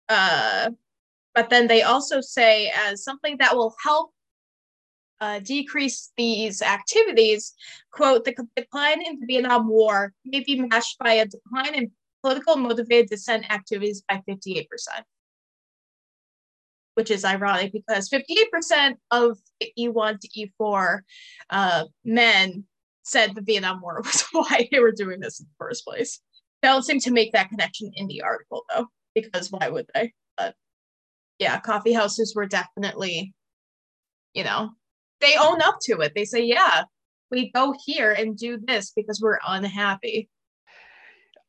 Uh, 0.09 0.71
but 1.35 1.51
then 1.51 1.67
they 1.67 1.83
also 1.83 2.21
say, 2.21 2.73
as 2.75 3.05
something 3.05 3.37
that 3.39 3.57
will 3.57 3.75
help 3.83 4.13
uh, 5.21 5.41
decrease 5.41 6.13
these 6.17 6.63
activities, 6.63 7.55
quote, 7.93 8.25
the 8.25 8.35
decline 8.57 9.05
in 9.05 9.21
the 9.21 9.27
Vietnam 9.27 9.69
War 9.69 10.13
may 10.25 10.41
be 10.41 10.61
matched 10.61 10.99
by 10.99 11.15
a 11.15 11.27
decline 11.27 11.75
in 11.75 11.91
political 12.23 12.57
motivated 12.57 13.11
dissent 13.11 13.51
activities 13.51 14.03
by 14.09 14.23
58% 14.29 14.67
which 16.99 17.13
is 17.13 17.25
ironic 17.25 17.73
because 17.73 18.11
58% 18.11 18.97
of 19.13 19.39
E1 19.79 20.19
to 20.19 20.49
E4 20.61 20.99
uh, 21.49 21.85
men 22.05 22.65
said 23.05 23.37
the 23.37 23.41
Vietnam 23.41 23.81
War 23.81 24.01
was 24.05 24.25
why 24.33 24.69
they 24.73 24.81
were 24.81 24.91
doing 24.91 25.21
this 25.21 25.39
in 25.39 25.47
the 25.47 25.65
first 25.65 25.85
place. 25.85 26.21
They 26.61 26.67
don't 26.67 26.85
seem 26.85 26.99
to 26.99 27.13
make 27.13 27.31
that 27.35 27.51
connection 27.51 27.93
in 27.95 28.09
the 28.09 28.23
article 28.23 28.65
though, 28.75 28.89
because 29.15 29.53
why 29.53 29.69
would 29.69 29.87
they? 29.95 30.13
But 30.37 30.57
yeah, 31.39 31.61
coffee 31.61 31.93
houses 31.93 32.35
were 32.35 32.47
definitely, 32.47 33.33
you 34.35 34.43
know, 34.43 34.71
they 35.21 35.37
own 35.41 35.63
up 35.63 35.79
to 35.83 36.01
it. 36.01 36.15
They 36.17 36.25
say, 36.25 36.43
yeah, 36.43 36.83
we 37.31 37.53
go 37.53 37.77
here 37.87 38.11
and 38.11 38.37
do 38.37 38.59
this 38.61 38.91
because 38.91 39.21
we're 39.21 39.39
unhappy. 39.47 40.29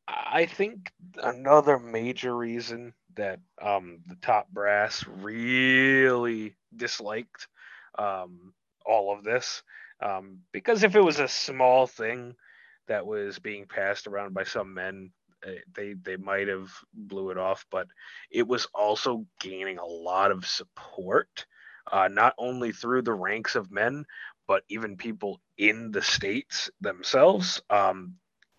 I 0.06 0.46
think 0.46 0.92
another 1.20 1.80
major 1.80 2.36
reason 2.36 2.94
that 3.20 3.38
um, 3.60 3.98
the 4.06 4.16
top 4.16 4.48
brass 4.50 5.04
really 5.06 6.56
disliked 6.74 7.48
um, 7.98 8.54
all 8.84 9.16
of 9.16 9.24
this 9.24 9.62
um, 10.02 10.38
because 10.52 10.82
if 10.82 10.96
it 10.96 11.04
was 11.04 11.18
a 11.20 11.28
small 11.28 11.86
thing 11.86 12.34
that 12.88 13.06
was 13.06 13.38
being 13.38 13.66
passed 13.66 14.06
around 14.06 14.32
by 14.32 14.44
some 14.44 14.72
men 14.74 15.10
eh, 15.46 15.58
they 15.74 15.94
they 16.02 16.16
might 16.16 16.48
have 16.48 16.70
blew 16.94 17.30
it 17.30 17.38
off 17.38 17.66
but 17.70 17.86
it 18.30 18.46
was 18.46 18.66
also 18.74 19.26
gaining 19.38 19.78
a 19.78 19.84
lot 19.86 20.30
of 20.30 20.46
support 20.46 21.46
uh, 21.92 22.08
not 22.08 22.34
only 22.38 22.72
through 22.72 23.02
the 23.02 23.12
ranks 23.12 23.54
of 23.54 23.70
men 23.70 24.04
but 24.48 24.64
even 24.68 24.96
people 24.96 25.40
in 25.58 25.90
the 25.90 26.02
states 26.02 26.70
themselves 26.80 27.60
um, 27.68 28.14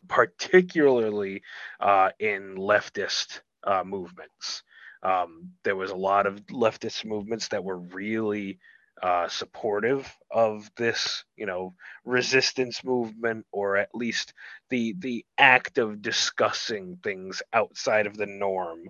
particularly 0.07 1.41
uh, 1.79 2.09
in 2.19 2.55
leftist 2.55 3.41
uh, 3.65 3.83
movements. 3.83 4.63
Um, 5.03 5.51
there 5.63 5.75
was 5.75 5.91
a 5.91 5.95
lot 5.95 6.25
of 6.27 6.45
leftist 6.47 7.05
movements 7.05 7.49
that 7.49 7.63
were 7.63 7.77
really 7.77 8.59
uh, 9.01 9.27
supportive 9.29 10.15
of 10.31 10.69
this, 10.77 11.23
you 11.35 11.45
know, 11.45 11.73
resistance 12.05 12.83
movement, 12.83 13.45
or 13.51 13.77
at 13.77 13.89
least 13.95 14.33
the 14.69 14.95
the 14.99 15.25
act 15.37 15.77
of 15.77 16.01
discussing 16.01 16.97
things 17.03 17.41
outside 17.53 18.07
of 18.07 18.17
the 18.17 18.27
norm 18.27 18.89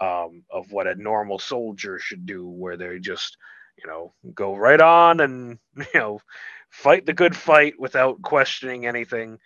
um, 0.00 0.44
of 0.50 0.72
what 0.72 0.86
a 0.86 0.94
normal 0.94 1.38
soldier 1.38 1.98
should 1.98 2.26
do, 2.26 2.48
where 2.48 2.76
they 2.76 2.98
just, 2.98 3.36
you 3.82 3.88
know, 3.88 4.12
go 4.34 4.54
right 4.56 4.80
on 4.80 5.20
and 5.20 5.58
you 5.76 5.84
know, 6.00 6.20
fight 6.70 7.06
the 7.06 7.12
good 7.14 7.36
fight 7.36 7.74
without 7.78 8.22
questioning 8.22 8.86
anything, 8.86 9.38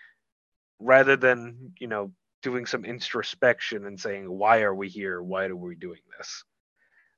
rather 0.81 1.17
than 1.17 1.73
you 1.79 1.87
know 1.89 2.11
doing 2.45 2.67
some 2.67 2.85
introspection 2.85 3.87
and 3.87 3.99
saying, 3.99 4.31
why 4.31 4.61
are 4.61 4.75
we 4.75 4.89
here? 4.89 5.21
Why 5.23 5.47
are 5.47 5.57
we 5.57 5.75
doing 5.75 6.03
this? 6.17 6.45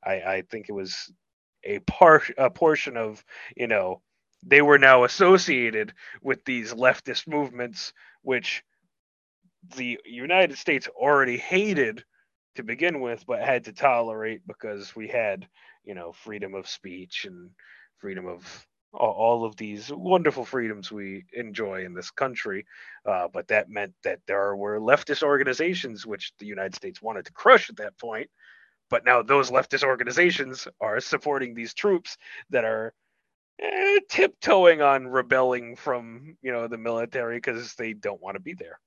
I, 0.02 0.12
I 0.14 0.42
think 0.48 0.68
it 0.68 0.72
was 0.72 1.12
a 1.64 1.80
part 1.80 2.30
a 2.38 2.48
portion 2.48 2.96
of, 2.96 3.22
you 3.56 3.66
know, 3.66 4.00
they 4.44 4.62
were 4.62 4.78
now 4.78 5.02
associated 5.02 5.92
with 6.22 6.44
these 6.44 6.72
leftist 6.72 7.26
movements, 7.26 7.92
which 8.22 8.62
the 9.74 9.98
United 10.04 10.56
States 10.56 10.86
already 10.88 11.36
hated 11.36 12.04
to 12.54 12.62
begin 12.62 13.00
with, 13.00 13.26
but 13.26 13.40
had 13.40 13.64
to 13.64 13.72
tolerate 13.72 14.46
because 14.46 14.94
we 14.94 15.08
had, 15.08 15.48
you 15.84 15.94
know, 15.94 16.12
freedom 16.12 16.54
of 16.54 16.68
speech 16.68 17.26
and 17.28 17.50
freedom 17.98 18.26
of 18.26 18.66
all 18.92 19.44
of 19.44 19.57
these 19.57 19.90
wonderful 19.92 20.44
freedoms 20.44 20.90
we 20.90 21.25
enjoy 21.33 21.85
in 21.85 21.94
this 21.94 22.11
country. 22.11 22.66
Uh, 23.05 23.29
but 23.33 23.49
that 23.49 23.68
meant 23.68 23.94
that 24.05 24.20
there 24.27 24.57
were 24.57 24.81
leftist 24.81 25.22
organizations 25.22 26.07
which 26.07 26.33
the 26.38 26.46
United 26.46 26.75
States 26.75 27.03
wanted 27.03 27.27
to 27.27 27.33
crush 27.33 27.68
at 27.68 27.77
that 27.77 27.99
point. 27.99 28.31
But 28.88 29.05
now 29.05 29.22
those 29.22 29.51
leftist 29.51 29.83
organizations 29.83 30.68
are 30.81 31.01
supporting 31.01 31.55
these 31.55 31.75
troops 31.75 32.16
that 32.51 32.64
are 32.64 32.94
eh, 33.61 33.99
tiptoeing 34.09 34.81
on 34.81 35.09
rebelling 35.09 35.77
from 35.77 36.37
you 36.40 36.53
know 36.53 36.68
the 36.68 36.79
military 36.79 37.38
because 37.38 37.75
they 37.75 37.92
don't 37.92 38.22
want 38.22 38.37
to 38.37 38.40
be 38.40 38.55
there. 38.55 38.79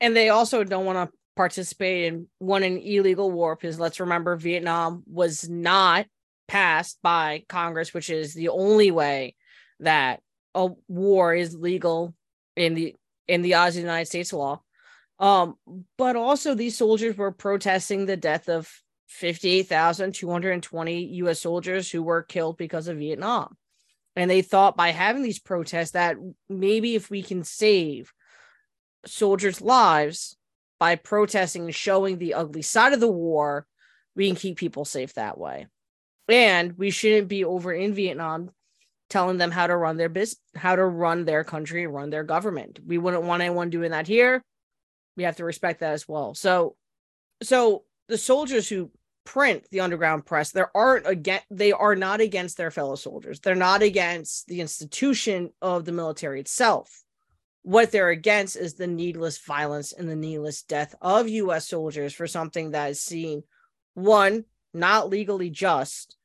And 0.00 0.16
they 0.16 0.28
also 0.28 0.64
don't 0.64 0.84
want 0.84 1.10
to 1.10 1.16
participate 1.36 2.06
in 2.06 2.26
one 2.38 2.62
an 2.62 2.78
illegal 2.78 3.30
war 3.30 3.54
because 3.54 3.78
let's 3.78 4.00
remember 4.00 4.36
Vietnam 4.36 5.04
was 5.06 5.48
not 5.48 6.06
passed 6.48 6.98
by 7.02 7.44
Congress, 7.48 7.94
which 7.94 8.10
is 8.10 8.34
the 8.34 8.48
only 8.48 8.90
way 8.90 9.34
that 9.80 10.20
a 10.54 10.68
war 10.88 11.34
is 11.34 11.54
legal 11.54 12.14
in 12.56 12.74
the 12.74 12.94
in 13.28 13.42
the 13.42 13.54
eyes 13.56 13.76
of 13.76 13.82
the 13.82 13.88
United 13.88 14.06
States 14.06 14.32
law. 14.32 14.60
Um, 15.18 15.56
but 15.96 16.16
also 16.16 16.54
these 16.54 16.76
soldiers 16.76 17.16
were 17.16 17.32
protesting 17.32 18.06
the 18.06 18.16
death 18.16 18.48
of 18.48 18.70
58,220 19.08 21.04
US 21.04 21.40
soldiers 21.40 21.90
who 21.90 22.02
were 22.02 22.22
killed 22.22 22.56
because 22.56 22.88
of 22.88 22.98
Vietnam. 22.98 23.56
And 24.14 24.30
they 24.30 24.42
thought 24.42 24.76
by 24.76 24.90
having 24.90 25.22
these 25.22 25.38
protests 25.38 25.92
that 25.92 26.16
maybe 26.48 26.94
if 26.94 27.10
we 27.10 27.22
can 27.22 27.44
save 27.44 28.12
soldiers' 29.04 29.60
lives 29.60 30.36
by 30.78 30.96
protesting 30.96 31.64
and 31.64 31.74
showing 31.74 32.18
the 32.18 32.34
ugly 32.34 32.62
side 32.62 32.92
of 32.92 33.00
the 33.00 33.10
war, 33.10 33.66
we 34.14 34.26
can 34.26 34.36
keep 34.36 34.56
people 34.56 34.84
safe 34.84 35.14
that 35.14 35.38
way. 35.38 35.66
And 36.28 36.76
we 36.76 36.90
shouldn't 36.90 37.28
be 37.28 37.44
over 37.44 37.72
in 37.72 37.94
Vietnam 37.94 38.50
telling 39.08 39.38
them 39.38 39.50
how 39.50 39.66
to 39.66 39.76
run 39.76 39.96
their 39.96 40.08
business, 40.08 40.40
how 40.56 40.74
to 40.76 40.84
run 40.84 41.24
their 41.24 41.44
country, 41.44 41.86
run 41.86 42.10
their 42.10 42.24
government. 42.24 42.80
We 42.84 42.98
wouldn't 42.98 43.22
want 43.22 43.42
anyone 43.42 43.70
doing 43.70 43.92
that 43.92 44.08
here. 44.08 44.42
We 45.16 45.22
have 45.22 45.36
to 45.36 45.44
respect 45.44 45.80
that 45.80 45.92
as 45.92 46.08
well. 46.08 46.34
So, 46.34 46.76
so 47.42 47.84
the 48.08 48.18
soldiers 48.18 48.68
who 48.68 48.90
print 49.24 49.66
the 49.70 49.80
underground 49.80 50.26
press, 50.26 50.50
there 50.50 50.76
aren't 50.76 51.06
again, 51.06 51.40
they 51.50 51.72
are 51.72 51.94
not 51.94 52.20
against 52.20 52.56
their 52.56 52.70
fellow 52.70 52.96
soldiers. 52.96 53.40
They're 53.40 53.54
not 53.54 53.82
against 53.82 54.46
the 54.48 54.60
institution 54.60 55.50
of 55.62 55.84
the 55.84 55.92
military 55.92 56.40
itself. 56.40 57.02
What 57.62 57.90
they're 57.90 58.10
against 58.10 58.56
is 58.56 58.74
the 58.74 58.86
needless 58.86 59.38
violence 59.38 59.92
and 59.92 60.08
the 60.08 60.16
needless 60.16 60.62
death 60.62 60.94
of 61.00 61.28
U.S. 61.28 61.68
soldiers 61.68 62.12
for 62.12 62.26
something 62.26 62.72
that 62.72 62.90
is 62.90 63.00
seen 63.00 63.42
one 63.94 64.44
not 64.76 65.08
legally 65.08 65.50
just, 65.50 66.16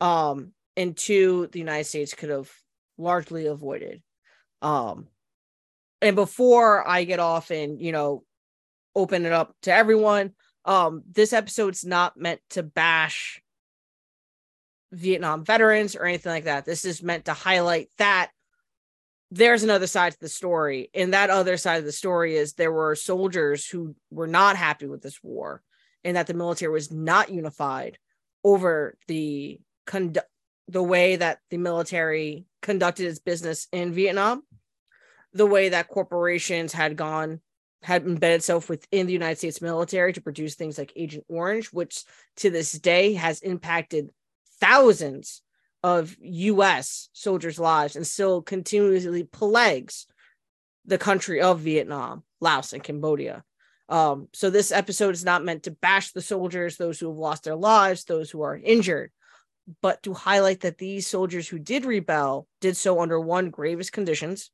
um, 0.00 0.52
and 0.76 0.96
two, 0.96 1.48
the 1.52 1.58
United 1.58 1.84
States 1.84 2.14
could 2.14 2.30
have 2.30 2.50
largely 2.96 3.46
avoided. 3.46 4.02
Um, 4.62 5.06
and 6.00 6.16
before 6.16 6.86
I 6.86 7.04
get 7.04 7.20
off 7.20 7.50
and 7.50 7.80
you 7.80 7.92
know 7.92 8.24
open 8.94 9.26
it 9.26 9.32
up 9.32 9.54
to 9.62 9.72
everyone, 9.72 10.32
um, 10.64 11.02
this 11.10 11.32
episode's 11.32 11.84
not 11.84 12.16
meant 12.16 12.40
to 12.50 12.62
bash 12.62 13.40
Vietnam 14.92 15.44
veterans 15.44 15.96
or 15.96 16.04
anything 16.04 16.32
like 16.32 16.44
that. 16.44 16.64
This 16.64 16.84
is 16.84 17.02
meant 17.02 17.26
to 17.26 17.32
highlight 17.32 17.88
that 17.98 18.30
there's 19.30 19.62
another 19.62 19.86
side 19.86 20.12
to 20.12 20.20
the 20.20 20.28
story, 20.28 20.90
and 20.94 21.12
that 21.12 21.30
other 21.30 21.56
side 21.58 21.76
of 21.76 21.84
the 21.84 21.92
story 21.92 22.36
is 22.36 22.54
there 22.54 22.72
were 22.72 22.94
soldiers 22.94 23.66
who 23.66 23.94
were 24.10 24.26
not 24.26 24.56
happy 24.56 24.86
with 24.86 25.02
this 25.02 25.22
war, 25.22 25.62
and 26.04 26.16
that 26.16 26.26
the 26.26 26.34
military 26.34 26.72
was 26.72 26.90
not 26.90 27.30
unified 27.30 27.98
over 28.44 28.96
the 29.06 29.60
conduct 29.86 30.28
the 30.68 30.82
way 30.82 31.16
that 31.16 31.38
the 31.50 31.56
military 31.56 32.44
conducted 32.60 33.06
its 33.06 33.18
business 33.18 33.68
in 33.72 33.94
Vietnam, 33.94 34.42
the 35.32 35.46
way 35.46 35.70
that 35.70 35.88
corporations 35.88 36.74
had 36.74 36.96
gone 36.96 37.40
had 37.82 38.04
embedded 38.04 38.36
itself 38.40 38.68
within 38.68 39.06
the 39.06 39.12
United 39.12 39.38
States 39.38 39.62
military 39.62 40.12
to 40.12 40.20
produce 40.20 40.54
things 40.54 40.76
like 40.76 40.92
Agent 40.94 41.24
Orange, 41.28 41.68
which 41.68 42.04
to 42.36 42.50
this 42.50 42.72
day 42.72 43.14
has 43.14 43.40
impacted 43.40 44.10
thousands 44.60 45.42
of 45.82 46.16
US 46.20 47.08
soldiers' 47.12 47.58
lives 47.58 47.96
and 47.96 48.06
still 48.06 48.42
continuously 48.42 49.24
plagues 49.24 50.06
the 50.84 50.98
country 50.98 51.40
of 51.40 51.60
Vietnam, 51.60 52.24
Laos, 52.40 52.72
and 52.72 52.82
Cambodia. 52.82 53.44
Um, 53.88 54.28
so 54.34 54.50
this 54.50 54.70
episode 54.70 55.14
is 55.14 55.24
not 55.24 55.44
meant 55.44 55.62
to 55.62 55.70
bash 55.70 56.12
the 56.12 56.20
soldiers, 56.20 56.76
those 56.76 57.00
who 57.00 57.08
have 57.08 57.16
lost 57.16 57.44
their 57.44 57.56
lives, 57.56 58.04
those 58.04 58.30
who 58.30 58.42
are 58.42 58.56
injured 58.56 59.10
but 59.82 60.02
to 60.02 60.14
highlight 60.14 60.60
that 60.60 60.78
these 60.78 61.06
soldiers 61.06 61.46
who 61.46 61.58
did 61.58 61.84
rebel 61.84 62.48
did 62.60 62.74
so 62.76 63.00
under 63.00 63.20
one 63.20 63.50
gravest 63.50 63.92
conditions 63.92 64.50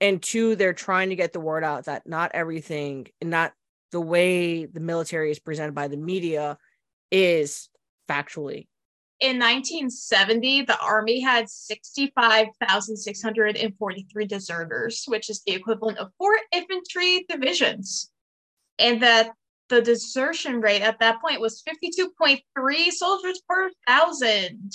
and 0.00 0.22
two 0.22 0.56
they're 0.56 0.72
trying 0.72 1.10
to 1.10 1.16
get 1.16 1.32
the 1.32 1.40
word 1.40 1.64
out 1.64 1.84
that 1.84 2.06
not 2.06 2.30
everything 2.34 3.06
not 3.22 3.52
the 3.92 4.00
way 4.00 4.64
the 4.66 4.80
military 4.80 5.30
is 5.30 5.38
presented 5.38 5.74
by 5.74 5.88
the 5.88 5.96
media 5.96 6.58
is 7.10 7.70
factually. 8.08 8.66
In 9.20 9.38
1970 9.38 10.62
the 10.62 10.80
army 10.80 11.20
had 11.20 11.48
65,643 11.48 14.26
deserters 14.26 15.04
which 15.06 15.30
is 15.30 15.42
the 15.46 15.52
equivalent 15.52 15.98
of 15.98 16.10
four 16.18 16.32
infantry 16.52 17.24
divisions 17.28 18.10
and 18.78 19.02
that 19.02 19.32
the 19.68 19.80
desertion 19.80 20.60
rate 20.60 20.82
at 20.82 20.98
that 21.00 21.20
point 21.20 21.40
was 21.40 21.62
52.3 21.62 22.90
soldiers 22.90 23.40
per 23.48 23.70
thousand, 23.86 24.72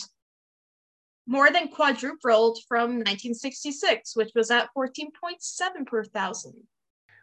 more 1.28 1.52
than 1.52 1.68
quadrupled 1.68 2.60
from 2.68 2.92
1966, 2.92 4.16
which 4.16 4.32
was 4.36 4.50
at 4.50 4.70
14.7 4.76 5.86
per 5.86 6.04
thousand. 6.04 6.56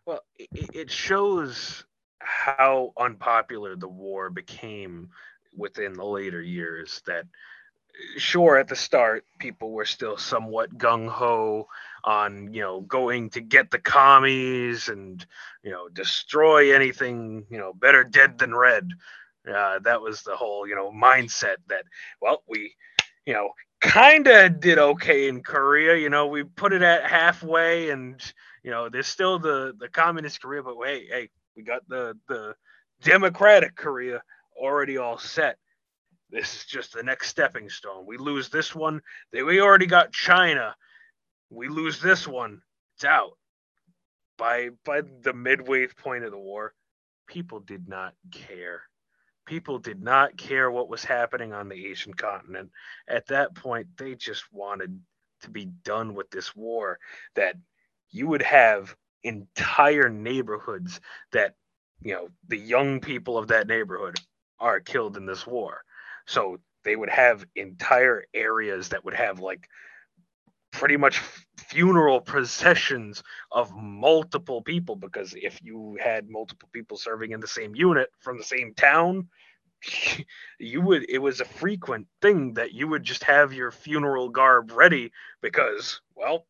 Well, 0.06 0.20
it 0.38 0.90
shows 0.90 1.84
how 2.20 2.92
unpopular 2.98 3.74
the 3.74 3.88
war 3.88 4.30
became 4.30 5.08
within 5.56 5.92
the 5.92 6.04
later 6.04 6.40
years 6.40 7.02
that 7.06 7.24
sure 8.16 8.56
at 8.56 8.68
the 8.68 8.76
start 8.76 9.24
people 9.38 9.72
were 9.72 9.84
still 9.84 10.16
somewhat 10.16 10.76
gung 10.76 11.08
ho 11.08 11.66
on 12.04 12.52
you 12.52 12.60
know 12.60 12.80
going 12.82 13.30
to 13.30 13.40
get 13.40 13.70
the 13.70 13.78
commies 13.78 14.88
and 14.88 15.26
you 15.62 15.70
know 15.70 15.88
destroy 15.88 16.74
anything 16.74 17.44
you 17.50 17.58
know 17.58 17.72
better 17.72 18.04
dead 18.04 18.38
than 18.38 18.54
red. 18.54 18.88
Uh, 19.48 19.78
that 19.80 20.00
was 20.02 20.22
the 20.22 20.34
whole 20.34 20.66
you 20.66 20.74
know 20.74 20.90
mindset 20.90 21.56
that 21.68 21.84
well 22.20 22.42
we 22.48 22.74
you 23.26 23.32
know 23.32 23.50
kind 23.80 24.26
of 24.26 24.60
did 24.60 24.78
okay 24.78 25.28
in 25.28 25.42
korea. 25.42 25.96
You 25.96 26.10
know 26.10 26.26
we 26.26 26.42
put 26.44 26.72
it 26.72 26.82
at 26.82 27.04
halfway 27.04 27.90
and 27.90 28.20
you 28.62 28.70
know 28.70 28.88
there's 28.88 29.06
still 29.06 29.38
the 29.38 29.74
the 29.78 29.88
communist 29.88 30.40
korea 30.40 30.62
but 30.62 30.76
hey 30.84 31.06
hey 31.06 31.28
we 31.56 31.62
got 31.62 31.88
the 31.88 32.16
the 32.28 32.54
democratic 33.02 33.76
korea 33.76 34.22
already 34.56 34.96
all 34.96 35.18
set 35.18 35.58
this 36.30 36.54
is 36.56 36.64
just 36.64 36.92
the 36.92 37.02
next 37.02 37.28
stepping 37.28 37.68
stone 37.68 38.04
we 38.06 38.16
lose 38.16 38.48
this 38.48 38.74
one 38.74 39.00
they, 39.32 39.42
we 39.42 39.60
already 39.60 39.86
got 39.86 40.12
china 40.12 40.74
we 41.50 41.68
lose 41.68 42.00
this 42.00 42.26
one, 42.26 42.60
it's 42.96 43.04
out. 43.04 43.36
By 44.38 44.70
by 44.84 45.02
the 45.22 45.32
midway 45.32 45.86
point 45.86 46.24
of 46.24 46.30
the 46.30 46.38
war, 46.38 46.74
people 47.26 47.60
did 47.60 47.88
not 47.88 48.14
care. 48.30 48.82
People 49.46 49.78
did 49.78 50.02
not 50.02 50.36
care 50.36 50.70
what 50.70 50.88
was 50.88 51.04
happening 51.04 51.52
on 51.52 51.68
the 51.68 51.86
Asian 51.86 52.12
continent. 52.12 52.70
At 53.08 53.26
that 53.28 53.54
point, 53.54 53.86
they 53.96 54.14
just 54.14 54.44
wanted 54.52 55.00
to 55.42 55.50
be 55.50 55.66
done 55.66 56.14
with 56.14 56.30
this 56.30 56.54
war. 56.54 56.98
That 57.36 57.54
you 58.10 58.26
would 58.26 58.42
have 58.42 58.94
entire 59.22 60.08
neighborhoods 60.08 61.00
that, 61.32 61.54
you 62.02 62.14
know, 62.14 62.28
the 62.48 62.58
young 62.58 63.00
people 63.00 63.38
of 63.38 63.48
that 63.48 63.68
neighborhood 63.68 64.18
are 64.58 64.80
killed 64.80 65.16
in 65.16 65.26
this 65.26 65.46
war. 65.46 65.82
So 66.26 66.58
they 66.84 66.96
would 66.96 67.10
have 67.10 67.46
entire 67.54 68.24
areas 68.34 68.90
that 68.90 69.04
would 69.04 69.14
have 69.14 69.40
like 69.40 69.68
pretty 70.72 70.96
much 70.96 71.18
funeral 71.56 72.20
processions 72.20 73.22
of 73.50 73.74
multiple 73.74 74.62
people 74.62 74.94
because 74.94 75.34
if 75.36 75.58
you 75.62 75.96
had 76.02 76.28
multiple 76.28 76.68
people 76.72 76.96
serving 76.96 77.32
in 77.32 77.40
the 77.40 77.46
same 77.46 77.74
unit 77.74 78.10
from 78.20 78.36
the 78.36 78.44
same 78.44 78.74
town 78.74 79.26
you 80.58 80.80
would 80.80 81.08
it 81.08 81.18
was 81.18 81.40
a 81.40 81.44
frequent 81.44 82.06
thing 82.20 82.54
that 82.54 82.72
you 82.72 82.86
would 82.86 83.02
just 83.02 83.24
have 83.24 83.52
your 83.52 83.70
funeral 83.70 84.28
garb 84.28 84.70
ready 84.72 85.10
because 85.40 86.00
well 86.14 86.46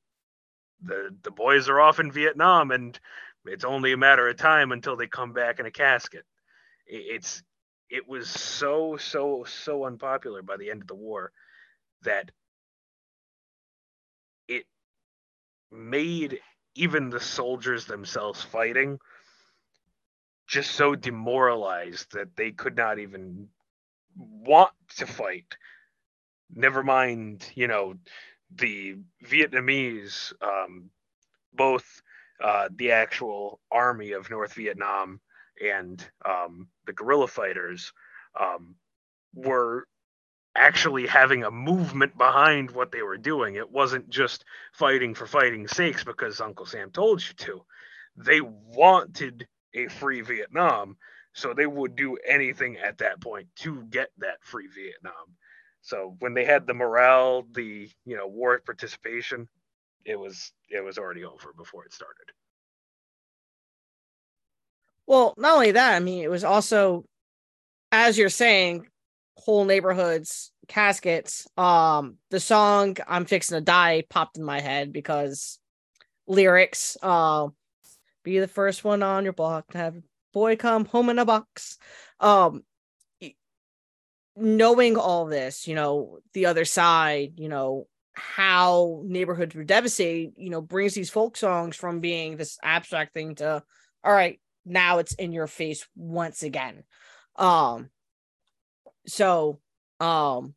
the 0.83 1.15
the 1.23 1.31
boys 1.31 1.69
are 1.69 1.81
off 1.81 2.01
in 2.01 2.13
Vietnam 2.13 2.71
and 2.71 2.99
it's 3.47 3.65
only 3.65 3.93
a 3.93 3.97
matter 3.97 4.29
of 4.29 4.37
time 4.37 4.73
until 4.73 4.97
they 4.97 5.07
come 5.07 5.33
back 5.33 5.61
in 5.61 5.67
a 5.67 5.71
casket. 5.71 6.25
It's 6.87 7.43
it 7.91 8.09
was 8.09 8.29
so 8.29 8.97
so 8.97 9.45
so 9.45 9.85
unpopular 9.85 10.43
by 10.43 10.57
the 10.57 10.71
end 10.71 10.83
of 10.83 10.89
the 10.89 10.95
war 10.95 11.33
that 12.03 12.31
it 14.49 14.65
made 15.71 16.41
even 16.75 17.11
the 17.11 17.21
soldiers 17.21 17.87
themselves 17.87 18.43
fighting 18.43 18.99
just 20.47 20.73
so 20.73 20.95
demoralized 20.95 22.13
that 22.13 22.37
they 22.37 22.53
could 22.53 22.77
not 22.77 22.99
even 22.99 23.49
want 24.17 24.73
to 24.97 25.07
fight. 25.07 25.57
Never 26.55 26.85
mind, 26.85 27.51
you 27.55 27.67
know, 27.67 27.95
the 28.55 28.97
Vietnamese, 29.25 30.33
um, 30.41 30.91
both 31.53 32.03
uh, 32.43 32.69
the 32.77 32.93
actual 32.93 33.61
army 33.73 34.13
of 34.13 34.31
North 34.31 34.55
Vietnam 34.55 35.21
and 35.65 36.05
um, 36.25 36.69
the 36.87 36.93
guerrilla 36.93 37.29
fighters 37.29 37.93
um, 38.41 38.77
were 39.35 39.87
actually 40.57 41.07
having 41.07 41.45
a 41.45 41.51
movement 41.51 42.17
behind 42.19 42.71
what 42.71 42.93
they 42.93 43.03
were 43.03 43.19
doing. 43.19 43.57
It 43.57 43.71
wasn't 43.71 44.09
just 44.11 44.45
fighting 44.73 45.15
for 45.15 45.27
fighting's 45.27 45.73
sakes 45.73 46.05
because 46.05 46.41
Uncle 46.41 46.67
Sam 46.67 46.91
told 46.91 47.23
you 47.27 47.35
to. 47.47 47.65
They 48.17 48.41
wanted 48.41 49.47
a 49.75 49.89
free 49.89 50.23
Vietnam, 50.23 50.97
so 51.35 51.55
they 51.55 51.67
would 51.67 51.97
do 51.97 52.17
anything 52.27 52.79
at 52.79 52.99
that 52.99 53.21
point 53.21 53.49
to 53.57 53.85
get 53.91 54.09
that 54.19 54.39
free 54.43 54.69
Vietnam. 54.75 55.37
So 55.83 56.17
when 56.21 56.35
they 56.35 56.45
had 56.45 56.67
the 56.67 56.75
morale, 56.75 57.47
the 57.53 57.89
you 58.07 58.17
know 58.17 58.27
war 58.27 58.61
participation, 58.65 59.49
it 60.05 60.19
was 60.19 60.53
it 60.71 60.85
was 60.85 60.99
already 60.99 61.25
over 61.25 61.53
before 61.57 61.85
it 61.85 61.93
started. 61.93 62.27
Well, 65.07 65.35
not 65.37 65.55
only 65.55 65.73
that, 65.73 65.95
I 65.95 66.01
mean, 66.01 66.23
it 66.23 66.31
was 66.31 66.45
also, 66.45 67.05
as 67.93 68.19
you're 68.19 68.29
saying, 68.29 68.87
whole 69.37 69.65
neighborhoods, 69.65 70.51
caskets. 70.69 71.47
Um, 71.57 72.17
the 72.31 72.41
song 72.41 72.97
"I'm 73.07 73.25
Fixing 73.27 73.57
to 73.57 73.61
Die" 73.61 74.05
popped 74.11 74.37
in 74.39 74.45
my 74.45 74.61
head 74.61 74.93
because 74.93 75.59
lyrics. 76.27 76.97
Uh, 77.03 77.49
be 78.25 78.41
the 78.41 78.49
first 78.49 78.83
one 78.83 79.05
on 79.05 79.23
your 79.23 79.33
block 79.33 79.71
to 79.71 79.79
have 79.79 79.95
boy 80.33 80.57
come 80.57 80.85
home 80.85 81.09
in 81.11 81.19
a 81.21 81.25
box. 81.25 81.79
Um, 82.19 82.63
knowing 84.37 84.97
all 84.97 85.27
this, 85.27 85.67
you 85.67 85.75
know, 85.75 86.19
the 86.35 86.47
other 86.47 86.65
side, 86.65 87.35
you 87.37 87.49
know, 87.49 87.87
how 88.13 89.03
neighborhoods 89.05 89.55
were 89.55 89.65
devastated, 89.65 90.33
you 90.37 90.51
know, 90.51 90.61
brings 90.61 90.95
these 90.95 91.11
folk 91.11 91.37
songs 91.37 91.77
from 91.77 92.01
being 92.01 92.37
this 92.37 92.59
abstract 92.63 93.15
thing 93.15 93.37
to, 93.37 93.63
all 94.05 94.13
right, 94.13 94.41
now 94.67 94.99
it's 94.99 95.15
in 95.15 95.33
your 95.33 95.47
face 95.47 95.87
once 95.97 96.43
again. 96.43 96.83
Um, 97.37 97.89
so, 99.07 99.61
um, 100.01 100.55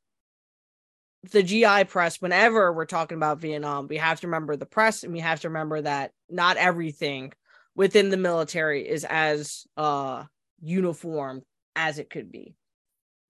the 1.32 1.44
GI 1.44 1.86
press, 1.86 2.22
whenever 2.22 2.72
we're 2.72 2.86
talking 2.86 3.18
about 3.18 3.40
Vietnam, 3.40 3.88
we 3.88 3.98
have 3.98 4.22
to 4.22 4.28
remember 4.28 4.56
the 4.56 4.66
press 4.66 5.04
and 5.04 5.14
we 5.14 5.20
have 5.20 5.42
to 5.42 5.50
remember 5.50 5.82
that 5.82 6.12
not 6.30 6.58
everything 6.58 7.34
within 7.76 8.10
the 8.10 8.18
military 8.18 8.88
is 8.88 9.06
as 9.08 9.66
uh 9.78 10.24
uniform 10.62 11.42
as 11.76 12.00
it 12.00 12.10
could 12.10 12.32
be. 12.32 12.56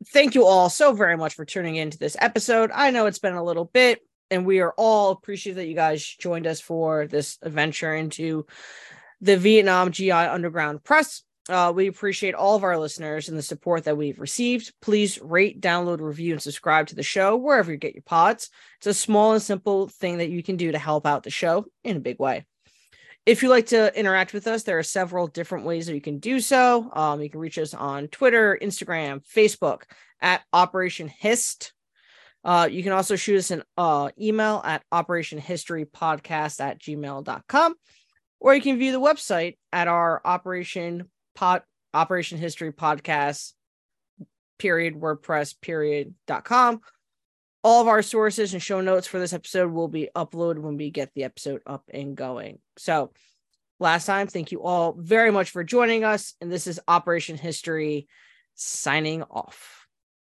Thank 0.08 0.34
you 0.34 0.46
all 0.46 0.70
so 0.70 0.94
very 0.94 1.18
much 1.18 1.36
for 1.36 1.46
tuning 1.46 1.76
into 1.76 1.98
this 1.98 2.16
episode. 2.20 2.72
I 2.74 2.92
know 2.92 3.06
it's 3.06 3.20
been 3.20 3.34
a 3.34 3.44
little 3.44 3.66
bit, 3.66 4.00
and 4.32 4.46
we 4.46 4.60
are 4.62 4.74
all 4.78 5.12
appreciative 5.12 5.58
that 5.58 5.68
you 5.68 5.76
guys 5.76 6.04
joined 6.04 6.48
us 6.48 6.62
for 6.62 7.06
this 7.08 7.38
adventure 7.42 7.94
into 7.94 8.46
the 9.22 9.38
Vietnam 9.38 9.92
GI 9.92 10.12
Underground 10.12 10.84
Press. 10.84 11.24
Uh, 11.50 11.74
we 11.76 11.88
appreciate 11.88 12.36
all 12.36 12.56
of 12.56 12.64
our 12.64 12.78
listeners 12.78 13.28
and 13.28 13.38
the 13.38 13.42
support 13.42 13.86
that 13.86 13.98
we've 13.98 14.20
received. 14.20 14.72
Please 14.82 15.20
rate, 15.20 15.60
download, 15.60 16.00
review, 16.00 16.34
and 16.34 16.42
subscribe 16.42 16.88
to 16.88 16.96
the 16.96 17.02
show 17.02 17.36
wherever 17.36 17.72
you 17.72 17.78
get 17.78 17.96
your 17.96 18.04
pods. 18.04 18.50
It's 18.78 18.88
a 18.88 18.94
small 18.94 19.34
and 19.34 19.42
simple 19.42 19.88
thing 19.88 20.20
that 20.20 20.30
you 20.30 20.44
can 20.44 20.58
do 20.58 20.72
to 20.72 20.78
help 20.78 21.08
out 21.08 21.24
the 21.24 21.32
show 21.32 21.66
in 21.84 21.98
a 21.98 22.02
big 22.02 22.20
way. 22.20 22.46
If 23.26 23.44
you 23.44 23.50
like 23.50 23.68
to 23.68 23.98
interact 23.98 24.34
with 24.34 24.48
us, 24.48 24.64
there 24.64 24.80
are 24.80 24.84
several 24.84 25.28
different 25.28 25.66
ways 25.66 25.88
that 25.88 25.96
you 25.96 26.02
can 26.02 26.20
do 26.20 26.40
so. 26.40 26.90
Um, 26.94 27.22
you 27.22 27.30
can 27.30 27.40
reach 27.40 27.58
us 27.58 27.74
on 27.74 28.08
Twitter, 28.08 28.58
Instagram, 28.62 29.24
Facebook 29.26 29.84
at 30.22 30.42
Operation 30.54 31.08
Hist. 31.08 31.74
Uh, 32.44 32.68
you 32.72 32.84
can 32.84 32.94
also 32.94 33.16
shoot 33.16 33.38
us 33.38 33.52
an 33.52 33.64
uh, 33.78 34.10
email 34.20 34.62
at 34.64 34.84
operationhistorypodcast 34.92 36.62
at 36.62 36.80
gmail.com, 36.80 37.76
or 38.40 38.56
you 38.56 38.62
can 38.62 38.78
view 38.78 38.92
the 38.92 39.02
website 39.02 39.58
at 39.72 39.88
our 39.88 40.22
Operation 40.24 41.10
Pod 41.36 41.64
Operation 41.94 42.38
History 42.38 42.72
Podcast 42.72 43.54
period 44.58 44.96
WordPress 44.96 45.56
period 45.62 46.14
dot 46.28 46.44
com. 46.44 46.82
All 47.64 47.82
of 47.82 47.88
our 47.88 48.02
sources 48.02 48.54
and 48.54 48.62
show 48.62 48.82
notes 48.82 49.08
for 49.08 49.20
this 49.20 49.34
episode 49.34 49.72
will 49.72 49.88
be 49.88 50.10
uploaded 50.16 50.60
when 50.60 50.78
we 50.78 50.92
get 50.92 51.12
the 51.14 51.26
episode 51.26 51.62
up 51.66 51.84
and 51.94 52.16
going. 52.16 52.60
So, 52.78 53.12
last 53.80 54.06
time, 54.06 54.28
thank 54.28 54.52
you 54.52 54.64
all 54.64 54.96
very 54.98 55.32
much 55.32 55.50
for 55.50 55.64
joining 55.64 56.04
us. 56.06 56.36
And 56.40 56.52
this 56.52 56.68
is 56.68 56.80
Operation 56.88 57.38
History 57.38 58.08
signing 58.56 59.24
off. 59.24 59.79